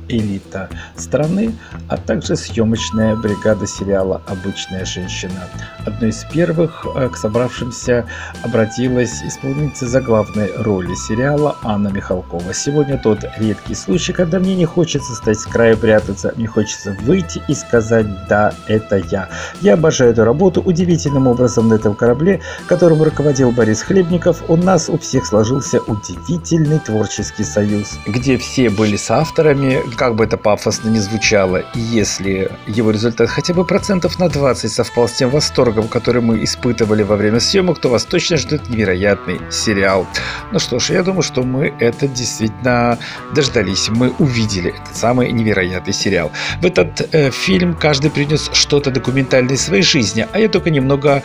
элита 0.08 0.68
страны, 0.96 1.54
а 1.88 1.96
также 1.96 2.36
съемочная 2.36 3.16
бригада 3.16 3.66
сериала 3.66 4.22
«Обычная 4.26 4.84
женщина». 4.84 5.48
Одной 5.86 6.10
из 6.10 6.24
первых 6.24 6.86
э, 6.94 7.08
к 7.08 7.16
собравшимся 7.16 8.06
обратилась 8.42 9.22
исполнительница 9.22 9.86
заглавной 9.86 10.50
роли 10.58 10.94
сериала 10.94 11.56
Анна 11.62 11.88
Михалкова. 11.88 12.52
Сегодня 12.54 12.98
тот 12.98 13.24
редкий 13.38 13.74
случай, 13.74 14.12
когда 14.12 14.38
мне 14.38 14.54
не 14.54 14.64
хочется 14.64 15.14
стать 15.14 15.38
с 15.38 15.46
краю 15.46 15.76
прятаться, 15.76 16.32
мне 16.36 16.46
хочется 16.46 16.96
выйти 17.02 17.42
и 17.48 17.54
сказать 17.54 18.06
«да, 18.28 18.52
это 18.66 18.96
я». 18.96 19.28
Я 19.60 19.74
обожаю 19.74 20.12
эту 20.12 20.24
работу 20.24 20.60
удивительным 20.60 21.26
образом 21.26 21.68
на 21.68 21.74
этом 21.74 21.94
корабле, 21.94 22.40
которым 22.66 23.02
руководил 23.02 23.50
Борис 23.50 23.82
Хлебников, 23.82 24.44
у 24.48 24.56
нас 24.56 24.88
у 24.88 24.98
всех 24.98 25.26
сложился 25.26 25.80
удивительный 25.80 26.78
творческий 26.78 27.44
союз, 27.44 27.98
где 28.06 28.38
все 28.38 28.70
были 28.70 28.96
соавторами, 28.96 29.80
как 29.94 30.14
бы 30.14 30.24
это 30.24 30.36
пафосно 30.36 30.88
не 30.88 31.00
звучало, 31.00 31.64
и 31.74 31.80
если 31.80 32.50
его 32.66 32.90
результат 32.90 33.28
хотя 33.28 33.54
бы 33.54 33.64
процентов 33.64 34.18
на 34.18 34.28
20 34.28 34.70
совпал 34.70 35.08
с 35.08 35.12
тем 35.12 35.30
восторгом, 35.30 35.88
который 35.88 36.22
мы 36.22 36.42
испытывали 36.44 37.02
во 37.02 37.16
время 37.16 37.40
съемок, 37.40 37.78
то 37.78 37.88
вас 37.88 38.04
точно 38.04 38.36
ждет 38.36 38.68
невероятный 38.68 39.40
сериал. 39.50 40.06
Ну 40.52 40.58
что 40.58 40.78
ж, 40.78 40.90
я 40.90 41.02
думаю, 41.02 41.22
что 41.22 41.42
мы 41.42 41.74
это 41.80 42.08
действительно 42.08 42.98
дождались, 43.34 43.88
мы 43.88 44.12
увидели 44.18 44.70
этот 44.70 44.96
самый 44.96 45.32
невероятный 45.32 45.92
сериал. 45.92 46.30
В 46.60 46.66
этот 46.66 47.08
э, 47.12 47.30
фильм 47.30 47.74
каждый 47.74 48.10
принес 48.10 48.50
что-то 48.52 48.90
документальное 48.90 49.54
из 49.54 49.62
своей 49.62 49.82
жизни, 49.82 50.26
а 50.32 50.38
я 50.38 50.48
только 50.48 50.70
немного 50.70 51.22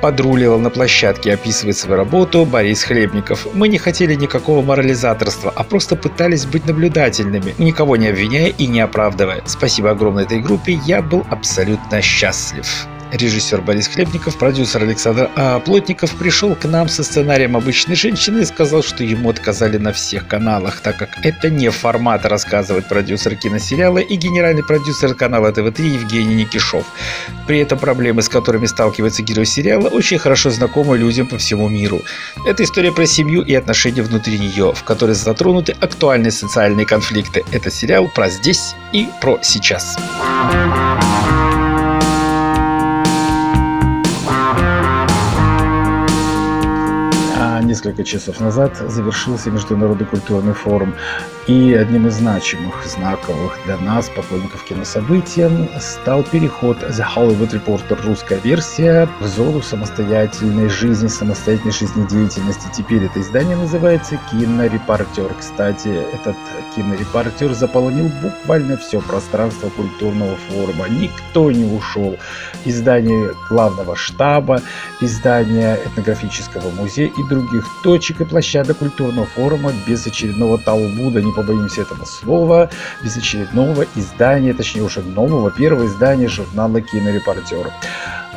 подруливал 0.00 0.58
на 0.58 0.70
площадке, 0.70 1.32
описывает 1.34 1.76
свою 1.76 1.96
работу 1.96 2.44
Борис 2.44 2.84
Хлебников. 2.84 3.46
Мы 3.54 3.68
не 3.68 3.78
хотели 3.78 4.14
никакого 4.14 4.62
морализаторства, 4.64 5.52
а 5.54 5.64
просто 5.64 5.96
пытались 5.96 6.46
быть 6.46 6.66
наблюдательными, 6.66 7.54
никого 7.58 7.96
не 7.96 8.05
обвиняя 8.10 8.48
и 8.48 8.66
не 8.66 8.80
оправдывая. 8.80 9.42
Спасибо 9.46 9.90
огромное 9.90 10.24
этой 10.24 10.40
группе, 10.40 10.78
я 10.84 11.02
был 11.02 11.24
абсолютно 11.30 12.02
счастлив 12.02 12.88
режиссер 13.12 13.60
Борис 13.60 13.88
Хлебников, 13.88 14.38
продюсер 14.38 14.82
Александр 14.82 15.30
а, 15.36 15.60
Плотников 15.60 16.14
пришел 16.16 16.54
к 16.54 16.64
нам 16.64 16.88
со 16.88 17.02
сценарием 17.04 17.56
«Обычной 17.56 17.94
женщины» 17.94 18.40
и 18.40 18.44
сказал, 18.44 18.82
что 18.82 19.04
ему 19.04 19.30
отказали 19.30 19.76
на 19.76 19.92
всех 19.92 20.26
каналах, 20.26 20.80
так 20.80 20.96
как 20.96 21.24
это 21.24 21.50
не 21.50 21.70
формат, 21.70 22.24
рассказывает 22.26 22.88
продюсер 22.88 23.36
киносериала 23.36 23.98
и 23.98 24.16
генеральный 24.16 24.64
продюсер 24.64 25.14
канала 25.14 25.48
ТВ3 25.50 25.82
Евгений 25.82 26.34
Никишов. 26.34 26.84
При 27.46 27.60
этом 27.60 27.78
проблемы, 27.78 28.22
с 28.22 28.28
которыми 28.28 28.66
сталкивается 28.66 29.22
герой 29.22 29.46
сериала, 29.46 29.88
очень 29.88 30.18
хорошо 30.18 30.50
знакомы 30.50 30.98
людям 30.98 31.26
по 31.26 31.38
всему 31.38 31.68
миру. 31.68 32.02
Это 32.46 32.64
история 32.64 32.92
про 32.92 33.06
семью 33.06 33.42
и 33.42 33.54
отношения 33.54 34.02
внутри 34.02 34.38
нее, 34.38 34.72
в 34.74 34.82
которой 34.84 35.14
затронуты 35.14 35.76
актуальные 35.80 36.32
социальные 36.32 36.86
конфликты. 36.86 37.44
Это 37.52 37.70
сериал 37.70 38.08
про 38.08 38.28
здесь 38.28 38.74
и 38.92 39.08
про 39.20 39.38
сейчас. 39.42 39.96
Несколько 47.76 48.04
часов 48.04 48.40
назад 48.40 48.78
завершился 48.88 49.50
Международный 49.50 50.06
культурный 50.06 50.54
форум. 50.54 50.94
И 51.46 51.74
одним 51.74 52.08
из 52.08 52.14
значимых, 52.14 52.84
знаковых 52.84 53.56
для 53.66 53.76
нас, 53.76 54.08
поклонников 54.08 54.64
кинособытий, 54.64 55.48
стал 55.78 56.24
переход 56.24 56.78
The 56.78 57.06
Hollywood 57.14 57.52
Reporter 57.52 58.04
русская 58.04 58.40
версия 58.40 59.08
в 59.20 59.26
зону 59.28 59.62
самостоятельной 59.62 60.68
жизни, 60.68 61.06
самостоятельной 61.06 61.72
жизнедеятельности. 61.72 62.66
Теперь 62.76 63.04
это 63.04 63.20
издание 63.20 63.56
называется 63.56 64.18
«Кинорепортер». 64.32 65.32
Кстати, 65.38 65.86
этот 66.12 66.34
кинорепортер 66.74 67.54
заполонил 67.54 68.10
буквально 68.20 68.76
все 68.76 69.00
пространство 69.00 69.68
культурного 69.68 70.34
форума. 70.48 70.88
Никто 70.88 71.52
не 71.52 71.64
ушел. 71.64 72.16
Издание 72.64 73.34
главного 73.48 73.94
штаба, 73.94 74.62
издание 75.00 75.78
этнографического 75.86 76.70
музея 76.72 77.12
и 77.16 77.28
других 77.28 77.64
точек 77.84 78.22
и 78.22 78.24
площадок 78.24 78.78
культурного 78.78 79.28
форума 79.28 79.72
без 79.86 80.04
очередного 80.08 80.58
Талмуда, 80.58 81.22
не 81.22 81.35
побоимся 81.36 81.82
этого 81.82 82.04
слова, 82.04 82.70
без 83.04 83.16
очередного 83.16 83.86
издания, 83.94 84.54
точнее 84.54 84.82
уже 84.82 85.02
нового, 85.02 85.50
первого 85.50 85.86
издания 85.86 86.28
журнала 86.28 86.80
«Кинорепортер». 86.80 87.70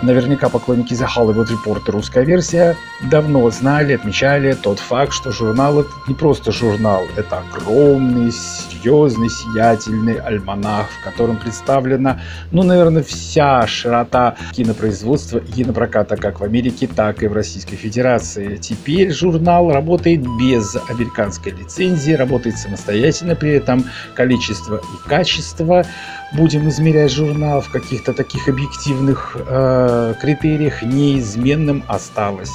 Наверняка 0.01 0.47
поклонники 0.47 0.93
The 0.93 1.07
Hollywood 1.07 1.49
Report 1.49 1.91
русская 1.91 2.23
версия 2.23 2.77
давно 3.11 3.49
знали, 3.51 3.93
отмечали 3.93 4.53
тот 4.53 4.79
факт, 4.79 5.11
что 5.11 5.31
журнал 5.31 5.81
это 5.81 5.89
не 6.07 6.13
просто 6.13 6.51
журнал, 6.53 7.03
это 7.17 7.39
огромный, 7.39 8.31
серьезный, 8.31 9.29
сиятельный 9.29 10.19
альманах, 10.19 10.87
в 10.89 11.03
котором 11.03 11.35
представлена, 11.37 12.21
ну, 12.51 12.63
наверное, 12.63 13.03
вся 13.03 13.67
широта 13.67 14.35
кинопроизводства 14.53 15.39
и 15.39 15.51
кинопроката 15.51 16.15
как 16.15 16.39
в 16.39 16.43
Америке, 16.43 16.87
так 16.87 17.21
и 17.21 17.27
в 17.27 17.33
Российской 17.33 17.75
Федерации. 17.75 18.55
Теперь 18.55 19.11
журнал 19.11 19.71
работает 19.71 20.21
без 20.39 20.77
американской 20.89 21.51
лицензии, 21.51 22.13
работает 22.13 22.57
самостоятельно, 22.57 23.35
при 23.35 23.51
этом 23.51 23.83
количество 24.15 24.77
и 24.77 25.09
качество 25.09 25.85
будем 26.33 26.69
измерять 26.69 27.11
журнал 27.11 27.61
в 27.61 27.69
каких-то 27.69 28.13
таких 28.13 28.47
объективных 28.47 29.35
э, 29.35 30.13
критериях 30.19 30.83
неизменным 30.83 31.83
осталось. 31.87 32.51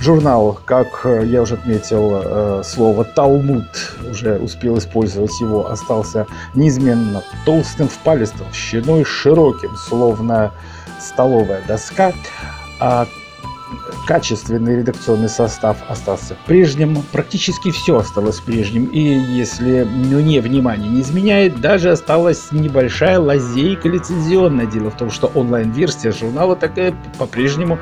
Журнал, 0.00 0.58
как 0.64 1.04
я 1.04 1.42
уже 1.42 1.54
отметил, 1.54 2.22
э, 2.24 2.62
слово 2.64 3.04
«талмуд» 3.04 3.66
уже 4.10 4.38
успел 4.38 4.78
использовать 4.78 5.30
его, 5.40 5.70
остался 5.70 6.26
неизменно 6.54 7.22
толстым 7.44 7.88
в 7.88 7.96
палец 7.98 8.30
толщиной, 8.30 9.04
широким, 9.04 9.76
словно 9.76 10.52
столовая 10.98 11.62
доска, 11.68 12.12
а 12.80 13.06
качественный 14.06 14.78
редакционный 14.78 15.28
состав 15.28 15.78
остался 15.88 16.36
прежним, 16.46 17.02
практически 17.12 17.70
все 17.70 17.98
осталось 17.98 18.40
прежним, 18.40 18.86
и 18.86 19.00
если 19.00 19.84
мне 19.84 20.40
внимание 20.40 20.90
не 20.90 21.00
изменяет, 21.00 21.60
даже 21.60 21.90
осталась 21.90 22.52
небольшая 22.52 23.18
лазейка 23.18 23.88
лицензионная. 23.88 24.66
Дело 24.66 24.90
в 24.90 24.96
том, 24.96 25.10
что 25.10 25.28
онлайн-версия 25.34 26.12
журнала 26.12 26.56
такая 26.56 26.94
по-прежнему 27.18 27.78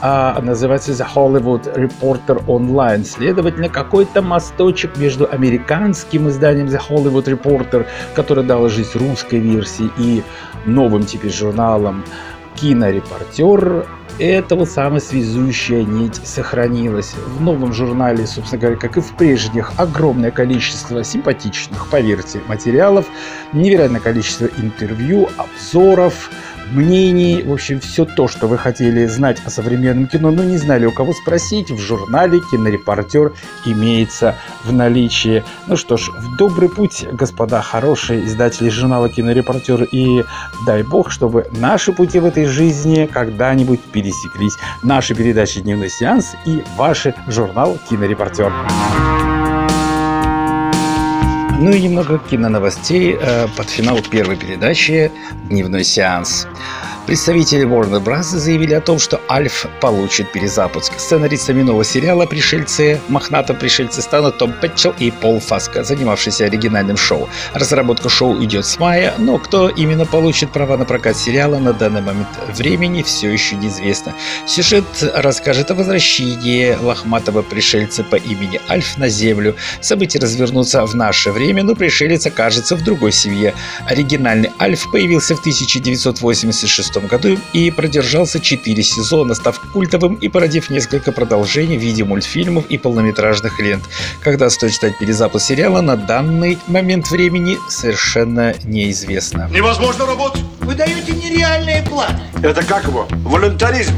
а, 0.00 0.40
называется 0.40 0.92
The 0.92 1.06
Hollywood 1.14 1.74
Reporter 1.74 2.44
Online. 2.46 3.04
Следовательно, 3.04 3.68
какой-то 3.68 4.22
мосточек 4.22 4.96
между 4.96 5.28
американским 5.30 6.28
изданием 6.28 6.66
The 6.66 6.80
Hollywood 6.88 7.24
Reporter, 7.24 7.86
который 8.14 8.44
дал 8.44 8.68
жизнь 8.68 8.98
русской 8.98 9.38
версии, 9.38 9.90
и 9.98 10.22
новым 10.66 11.04
теперь 11.04 11.32
журналом 11.32 12.04
кинорепортер 12.56 13.86
эта 14.20 14.54
вот 14.54 14.68
самая 14.68 15.00
связующая 15.00 15.82
нить 15.82 16.20
сохранилась. 16.24 17.14
В 17.14 17.40
новом 17.40 17.72
журнале, 17.72 18.26
собственно 18.26 18.60
говоря, 18.60 18.76
как 18.76 18.98
и 18.98 19.00
в 19.00 19.16
прежних, 19.16 19.72
огромное 19.78 20.30
количество 20.30 21.02
симпатичных, 21.02 21.88
поверьте, 21.88 22.40
материалов, 22.46 23.06
невероятное 23.54 24.00
количество 24.00 24.46
интервью, 24.58 25.30
обзоров, 25.38 26.30
мнений, 26.70 27.42
в 27.42 27.52
общем, 27.52 27.80
все 27.80 28.04
то, 28.04 28.28
что 28.28 28.46
вы 28.46 28.58
хотели 28.58 29.06
знать 29.06 29.40
о 29.44 29.50
современном 29.50 30.06
кино, 30.06 30.30
но 30.30 30.44
не 30.44 30.56
знали 30.56 30.86
у 30.86 30.92
кого 30.92 31.12
спросить, 31.12 31.70
в 31.70 31.78
журнале 31.78 32.40
«Кинорепортер» 32.50 33.32
имеется 33.64 34.36
в 34.64 34.72
наличии. 34.72 35.42
Ну 35.66 35.76
что 35.76 35.96
ж, 35.96 36.08
в 36.08 36.36
добрый 36.36 36.68
путь, 36.68 37.06
господа 37.12 37.62
хорошие 37.62 38.24
издатели 38.26 38.68
журнала 38.68 39.08
«Кинорепортер», 39.08 39.84
и 39.84 40.24
дай 40.66 40.82
бог, 40.82 41.10
чтобы 41.10 41.46
наши 41.52 41.92
пути 41.92 42.18
в 42.18 42.24
этой 42.24 42.46
жизни 42.46 43.08
когда-нибудь 43.12 43.80
пересеклись. 43.80 44.54
Наши 44.82 45.14
передачи 45.14 45.60
«Дневной 45.60 45.90
сеанс» 45.90 46.34
и 46.46 46.62
ваш 46.76 47.06
журнал 47.28 47.78
«Кинорепортер». 47.88 48.52
Ну 51.62 51.72
и 51.72 51.82
немного 51.82 52.18
киноновостей 52.18 53.18
э, 53.20 53.46
под 53.54 53.68
финал 53.68 53.98
первой 54.00 54.36
передачи 54.36 55.12
«Дневной 55.50 55.84
сеанс». 55.84 56.46
Представители 57.10 57.66
Warner 57.66 58.00
Bros. 58.00 58.22
заявили 58.22 58.72
о 58.72 58.80
том, 58.80 59.00
что 59.00 59.20
Альф 59.28 59.66
получит 59.80 60.30
перезапуск. 60.30 60.92
Сценаристами 60.96 61.62
нового 61.62 61.82
сериала 61.82 62.24
«Пришельцы» 62.24 63.00
мохнатом 63.08 63.56
пришельцы 63.56 64.00
станут 64.00 64.38
Том 64.38 64.52
Пэтчелл 64.52 64.94
и 64.96 65.10
Пол 65.10 65.40
Фаска, 65.40 65.82
занимавшиеся 65.82 66.44
оригинальным 66.44 66.96
шоу. 66.96 67.28
Разработка 67.52 68.08
шоу 68.08 68.40
идет 68.44 68.64
с 68.64 68.78
мая, 68.78 69.12
но 69.18 69.38
кто 69.38 69.68
именно 69.68 70.06
получит 70.06 70.52
права 70.52 70.76
на 70.76 70.84
прокат 70.84 71.16
сериала 71.16 71.58
на 71.58 71.72
данный 71.72 72.00
момент 72.00 72.28
времени 72.56 73.02
все 73.02 73.28
еще 73.28 73.56
неизвестно. 73.56 74.14
Сюжет 74.46 74.84
расскажет 75.02 75.72
о 75.72 75.74
возвращении 75.74 76.76
лохматого 76.80 77.42
пришельца 77.42 78.04
по 78.04 78.14
имени 78.14 78.60
Альф 78.68 78.98
на 78.98 79.08
Землю. 79.08 79.56
События 79.80 80.20
развернутся 80.20 80.86
в 80.86 80.94
наше 80.94 81.32
время, 81.32 81.64
но 81.64 81.74
пришелец 81.74 82.24
окажется 82.26 82.76
в 82.76 82.84
другой 82.84 83.10
семье. 83.10 83.52
Оригинальный 83.88 84.52
Альф 84.60 84.88
появился 84.92 85.34
в 85.34 85.40
1986 85.40 86.99
году 87.06 87.38
и 87.52 87.70
продержался 87.70 88.40
4 88.40 88.82
сезона, 88.82 89.34
став 89.34 89.60
культовым 89.72 90.14
и 90.14 90.28
породив 90.28 90.70
несколько 90.70 91.12
продолжений 91.12 91.78
в 91.78 91.80
виде 91.80 92.04
мультфильмов 92.04 92.66
и 92.68 92.78
полнометражных 92.78 93.58
лент. 93.60 93.84
Когда 94.22 94.50
стоит 94.50 94.74
ждать 94.74 94.98
перезапуск 94.98 95.46
сериала, 95.46 95.80
на 95.80 95.96
данный 95.96 96.58
момент 96.66 97.10
времени 97.10 97.58
совершенно 97.68 98.54
неизвестно. 98.64 99.48
Невозможно 99.52 100.06
работать. 100.06 100.42
Вы 100.60 100.74
даете 100.74 101.12
нереальные 101.12 101.82
планы. 101.82 102.20
Это 102.42 102.62
как 102.62 102.84
его? 102.84 103.06
Волюнтаризм. 103.24 103.94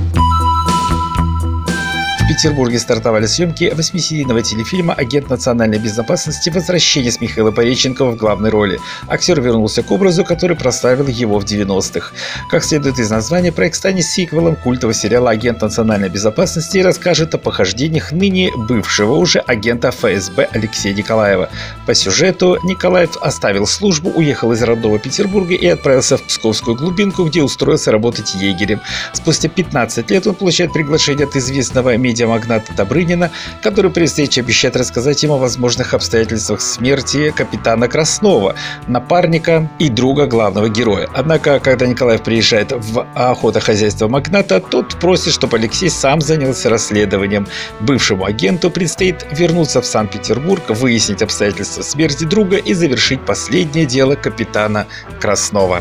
Петербурге 2.33 2.79
стартовали 2.79 3.27
съемки 3.27 3.71
восьмисерийного 3.77 4.41
телефильма 4.41 4.95
«Агент 4.95 5.29
национальной 5.29 5.79
безопасности. 5.79 6.49
Возвращение» 6.49 7.13
с 7.13 7.21
Михаилом 7.21 7.53
Пореченковым 7.53 8.15
в 8.15 8.17
главной 8.17 8.49
роли. 8.49 8.81
Актер 9.07 9.39
вернулся 9.39 9.83
к 9.83 9.91
образу, 9.91 10.25
который 10.25 10.57
прославил 10.57 11.09
его 11.09 11.39
в 11.39 11.45
90-х. 11.45 12.15
Как 12.49 12.65
следует 12.65 12.99
из 12.99 13.11
названия, 13.11 13.53
проект 13.53 13.77
станет 13.77 14.07
сиквелом 14.07 14.57
культового 14.57 14.95
сериала 14.95 15.29
«Агент 15.29 15.61
национальной 15.61 16.09
безопасности» 16.09 16.79
и 16.79 16.83
расскажет 16.83 17.35
о 17.35 17.39
похождениях 17.39 18.13
ныне 18.13 18.51
бывшего 18.57 19.17
уже 19.17 19.39
агента 19.41 19.91
ФСБ 19.91 20.49
Алексея 20.53 20.95
Николаева. 20.95 21.51
По 21.87 21.93
сюжету 21.93 22.57
Николаев 22.65 23.19
оставил 23.21 23.67
службу, 23.67 24.09
уехал 24.09 24.53
из 24.53 24.63
родного 24.63 24.99
Петербурга 24.99 25.53
и 25.53 25.67
отправился 25.67 26.17
в 26.17 26.23
Псковскую 26.23 26.79
глубинку, 26.79 27.25
где 27.25 27.43
устроился 27.43 27.93
работать 27.93 28.35
егерем. 28.35 28.81
Спустя 29.13 29.51
15 29.51 30.11
лет 30.11 30.27
он 30.27 30.35
получает 30.35 30.73
приглашение 30.73 31.27
от 31.27 31.37
известного 31.37 31.95
медиамагната 32.23 32.73
Добрынина, 32.75 33.31
который 33.63 33.91
при 33.91 34.07
встрече 34.07 34.41
обещает 34.41 34.77
рассказать 34.77 35.23
ему 35.23 35.35
о 35.35 35.39
возможных 35.39 35.95
обстоятельствах 35.95 36.61
смерти 36.61 37.33
капитана 37.37 37.89
Краснова, 37.89 38.55
напарника 38.87 39.69
и 39.79 39.89
друга 39.89 40.27
главного 40.27 40.69
героя. 40.69 41.09
Однако, 41.15 41.61
когда 41.61 41.87
Николаев 41.87 42.23
приезжает 42.23 42.73
в 42.73 43.07
охотохозяйство 43.15 44.09
магната, 44.09 44.61
тот 44.61 44.99
просит, 44.99 45.33
чтобы 45.33 45.57
Алексей 45.57 45.91
сам 45.91 46.21
занялся 46.21 46.71
расследованием. 46.71 47.47
Бывшему 47.81 48.25
агенту 48.25 48.71
предстоит 48.71 49.27
вернуться 49.33 49.81
в 49.81 49.87
Санкт-Петербург, 49.87 50.63
выяснить 50.69 51.23
обстоятельства 51.23 51.83
смерти 51.83 52.25
друга 52.25 52.57
и 52.57 52.75
завершить 52.75 53.25
последнее 53.25 53.87
дело 53.87 54.15
капитана 54.15 54.87
Краснова. 55.21 55.81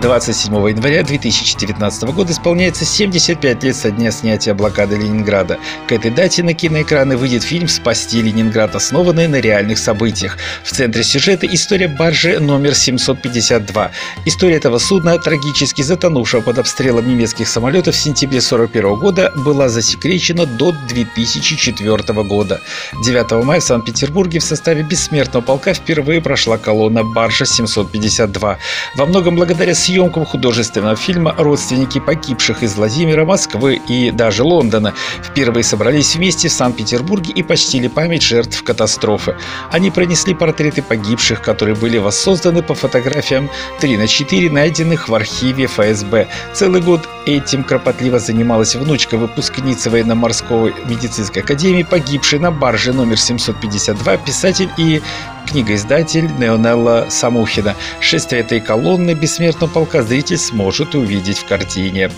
27 0.00 0.54
января 0.70 1.02
2019 1.02 2.02
года 2.14 2.32
исполняется 2.32 2.86
75 2.86 3.62
лет 3.62 3.76
со 3.76 3.90
дня 3.90 4.10
снятия 4.10 4.54
блокады 4.54 4.96
Ленинграда. 4.96 5.58
К 5.88 5.92
этой 5.92 6.10
дате 6.10 6.42
на 6.42 6.54
киноэкраны 6.54 7.18
выйдет 7.18 7.42
фильм 7.42 7.68
«Спасти 7.68 8.22
Ленинград», 8.22 8.74
основанный 8.74 9.28
на 9.28 9.36
реальных 9.36 9.78
событиях. 9.78 10.38
В 10.64 10.72
центре 10.72 11.02
сюжета 11.02 11.46
история 11.46 11.86
баржи 11.86 12.40
номер 12.40 12.74
752. 12.74 13.90
История 14.24 14.56
этого 14.56 14.78
судна, 14.78 15.18
трагически 15.18 15.82
затонувшего 15.82 16.40
под 16.40 16.60
обстрелом 16.60 17.06
немецких 17.06 17.46
самолетов 17.46 17.94
в 17.94 17.98
сентябре 17.98 18.38
1941 18.38 18.94
года, 18.94 19.32
была 19.36 19.68
засекречена 19.68 20.46
до 20.46 20.72
2004 20.88 22.22
года. 22.22 22.60
9 23.04 23.44
мая 23.44 23.60
в 23.60 23.64
Санкт-Петербурге 23.64 24.38
в 24.38 24.44
составе 24.44 24.82
бессмертного 24.82 25.42
полка 25.42 25.74
впервые 25.74 26.22
прошла 26.22 26.56
колонна 26.56 27.04
баржа 27.04 27.44
752. 27.44 28.58
Во 28.96 29.06
многом 29.06 29.36
благодаря 29.36 29.74
съемкам 29.90 30.24
художественного 30.24 30.94
фильма 30.94 31.34
родственники 31.36 31.98
погибших 31.98 32.62
из 32.62 32.76
Владимира, 32.76 33.24
Москвы 33.24 33.80
и 33.88 34.12
даже 34.12 34.44
Лондона 34.44 34.94
впервые 35.20 35.64
собрались 35.64 36.14
вместе 36.14 36.48
в 36.48 36.52
Санкт-Петербурге 36.52 37.32
и 37.32 37.42
почтили 37.42 37.88
память 37.88 38.22
жертв 38.22 38.62
катастрофы. 38.62 39.36
Они 39.72 39.90
пронесли 39.90 40.32
портреты 40.32 40.80
погибших, 40.80 41.42
которые 41.42 41.74
были 41.74 41.98
воссозданы 41.98 42.62
по 42.62 42.74
фотографиям 42.74 43.50
3 43.80 43.96
на 43.96 44.06
4, 44.06 44.48
найденных 44.52 45.08
в 45.08 45.14
архиве 45.14 45.66
ФСБ. 45.66 46.28
Целый 46.52 46.82
год 46.82 47.08
этим 47.26 47.64
кропотливо 47.64 48.20
занималась 48.20 48.76
внучка 48.76 49.16
выпускницы 49.16 49.90
военно-морской 49.90 50.72
медицинской 50.86 51.42
академии, 51.42 51.82
погибшей 51.82 52.38
на 52.38 52.52
барже 52.52 52.92
номер 52.92 53.18
752, 53.18 54.18
писатель 54.18 54.70
и 54.76 55.02
книгоиздатель 55.46 56.30
Неонелла 56.38 57.06
Самухина. 57.08 57.74
Шествие 58.00 58.42
этой 58.42 58.60
колонны 58.60 59.14
бессмертного 59.14 59.70
полка 59.70 60.02
зритель 60.02 60.38
сможет 60.38 60.94
увидеть 60.94 61.38
в 61.38 61.46
картине. 61.46 62.10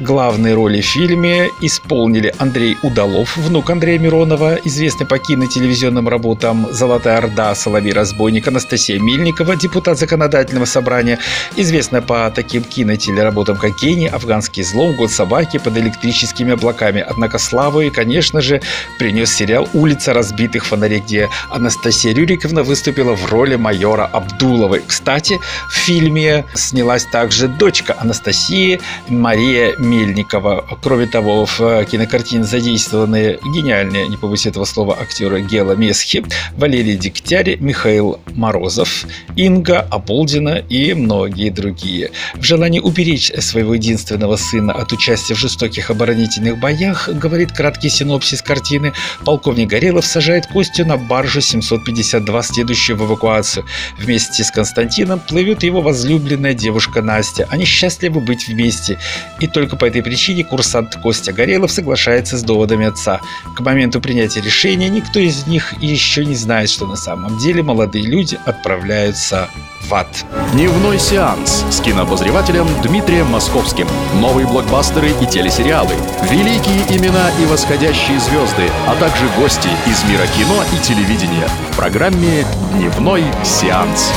Главные 0.00 0.54
роли 0.54 0.80
в 0.80 0.86
фильме 0.86 1.50
исполнили 1.60 2.34
Андрей 2.38 2.78
Удалов, 2.82 3.36
внук 3.36 3.68
Андрея 3.68 3.98
Миронова, 3.98 4.54
известный 4.64 5.06
по 5.06 5.18
кинотелевизионным 5.18 6.08
работам 6.08 6.68
«Золотая 6.70 7.18
Орда», 7.18 7.54
«Соловей-разбойник», 7.54 8.48
Анастасия 8.48 8.98
Мельникова, 8.98 9.56
депутат 9.56 9.98
законодательного 9.98 10.64
собрания, 10.64 11.18
известная 11.54 12.00
по 12.00 12.32
таким 12.34 12.62
кинотелеработам, 12.62 13.58
как 13.58 13.78
«Гений», 13.78 14.06
«Афганский 14.08 14.62
злом», 14.62 14.96
«Год 14.96 15.10
собаки», 15.10 15.58
«Под 15.58 15.76
электрическими 15.76 16.54
облаками». 16.54 17.04
Однако 17.06 17.36
славу 17.36 17.82
и, 17.82 17.90
конечно 17.90 18.40
же, 18.40 18.62
принес 18.98 19.30
сериал 19.30 19.68
«Улица 19.74 20.14
разбитых 20.14 20.64
фонарей», 20.64 21.00
где 21.00 21.28
Анастасия 21.50 22.14
Рюриковна 22.14 22.62
выступила 22.62 23.14
в 23.14 23.30
роли 23.30 23.56
майора 23.56 24.06
Абдуловой. 24.06 24.82
Кстати, 24.86 25.38
в 25.68 25.74
фильме 25.74 26.46
снялась 26.54 27.04
также 27.04 27.48
дочка 27.48 27.94
Анастасии 27.98 28.80
Мария 29.08 29.74
Мельникова. 29.90 30.78
Кроме 30.82 31.06
того, 31.06 31.46
в 31.46 31.84
кинокартине 31.84 32.44
задействованы 32.44 33.38
гениальные, 33.44 34.06
не 34.06 34.16
побоюсь 34.16 34.46
этого 34.46 34.64
слова, 34.64 34.96
актеры 35.00 35.42
Гела 35.42 35.72
Месхи, 35.72 36.24
Валерий 36.56 36.96
Дегтярь, 36.96 37.56
Михаил 37.58 38.20
Морозов, 38.34 39.04
Инга 39.34 39.80
Оболдина 39.90 40.58
и 40.68 40.94
многие 40.94 41.50
другие. 41.50 42.12
В 42.34 42.44
желании 42.44 42.78
уберечь 42.78 43.32
своего 43.40 43.74
единственного 43.74 44.36
сына 44.36 44.72
от 44.72 44.92
участия 44.92 45.34
в 45.34 45.38
жестоких 45.38 45.90
оборонительных 45.90 46.60
боях, 46.60 47.08
говорит 47.08 47.50
краткий 47.50 47.88
синопсис 47.88 48.42
картины, 48.42 48.92
полковник 49.24 49.68
Горелов 49.68 50.06
сажает 50.06 50.46
Костю 50.46 50.86
на 50.86 50.96
баржу 50.98 51.40
752, 51.40 52.42
следующую 52.42 52.96
в 52.96 53.06
эвакуацию. 53.06 53.64
Вместе 53.98 54.44
с 54.44 54.52
Константином 54.52 55.18
плывет 55.18 55.64
его 55.64 55.80
возлюбленная 55.80 56.54
девушка 56.54 57.02
Настя. 57.02 57.48
Они 57.50 57.64
счастливы 57.64 58.20
быть 58.20 58.46
вместе. 58.46 58.98
И 59.40 59.48
только 59.48 59.79
по 59.80 59.86
этой 59.86 60.02
причине 60.02 60.44
курсант 60.44 60.96
Костя 61.02 61.32
Горелов 61.32 61.72
соглашается 61.72 62.36
с 62.36 62.42
доводами 62.42 62.86
отца. 62.86 63.20
К 63.56 63.60
моменту 63.60 64.00
принятия 64.00 64.42
решения 64.42 64.90
никто 64.90 65.18
из 65.18 65.46
них 65.46 65.72
еще 65.82 66.24
не 66.24 66.34
знает, 66.34 66.68
что 66.68 66.86
на 66.86 66.96
самом 66.96 67.38
деле 67.38 67.62
молодые 67.62 68.04
люди 68.04 68.38
отправляются 68.44 69.48
в 69.88 69.94
ад. 69.94 70.24
Дневной 70.52 70.98
сеанс 70.98 71.64
с 71.70 71.80
кинообозревателем 71.80 72.66
Дмитрием 72.82 73.26
Московским. 73.28 73.88
Новые 74.20 74.46
блокбастеры 74.46 75.12
и 75.20 75.26
телесериалы. 75.26 75.94
Великие 76.30 76.82
имена 76.96 77.30
и 77.40 77.46
восходящие 77.46 78.20
звезды, 78.20 78.68
а 78.86 78.94
также 78.96 79.24
гости 79.38 79.68
из 79.86 80.04
мира 80.04 80.26
кино 80.36 80.62
и 80.76 80.84
телевидения. 80.84 81.48
В 81.72 81.76
программе 81.76 82.44
«Дневной 82.74 83.24
сеанс». 83.44 84.12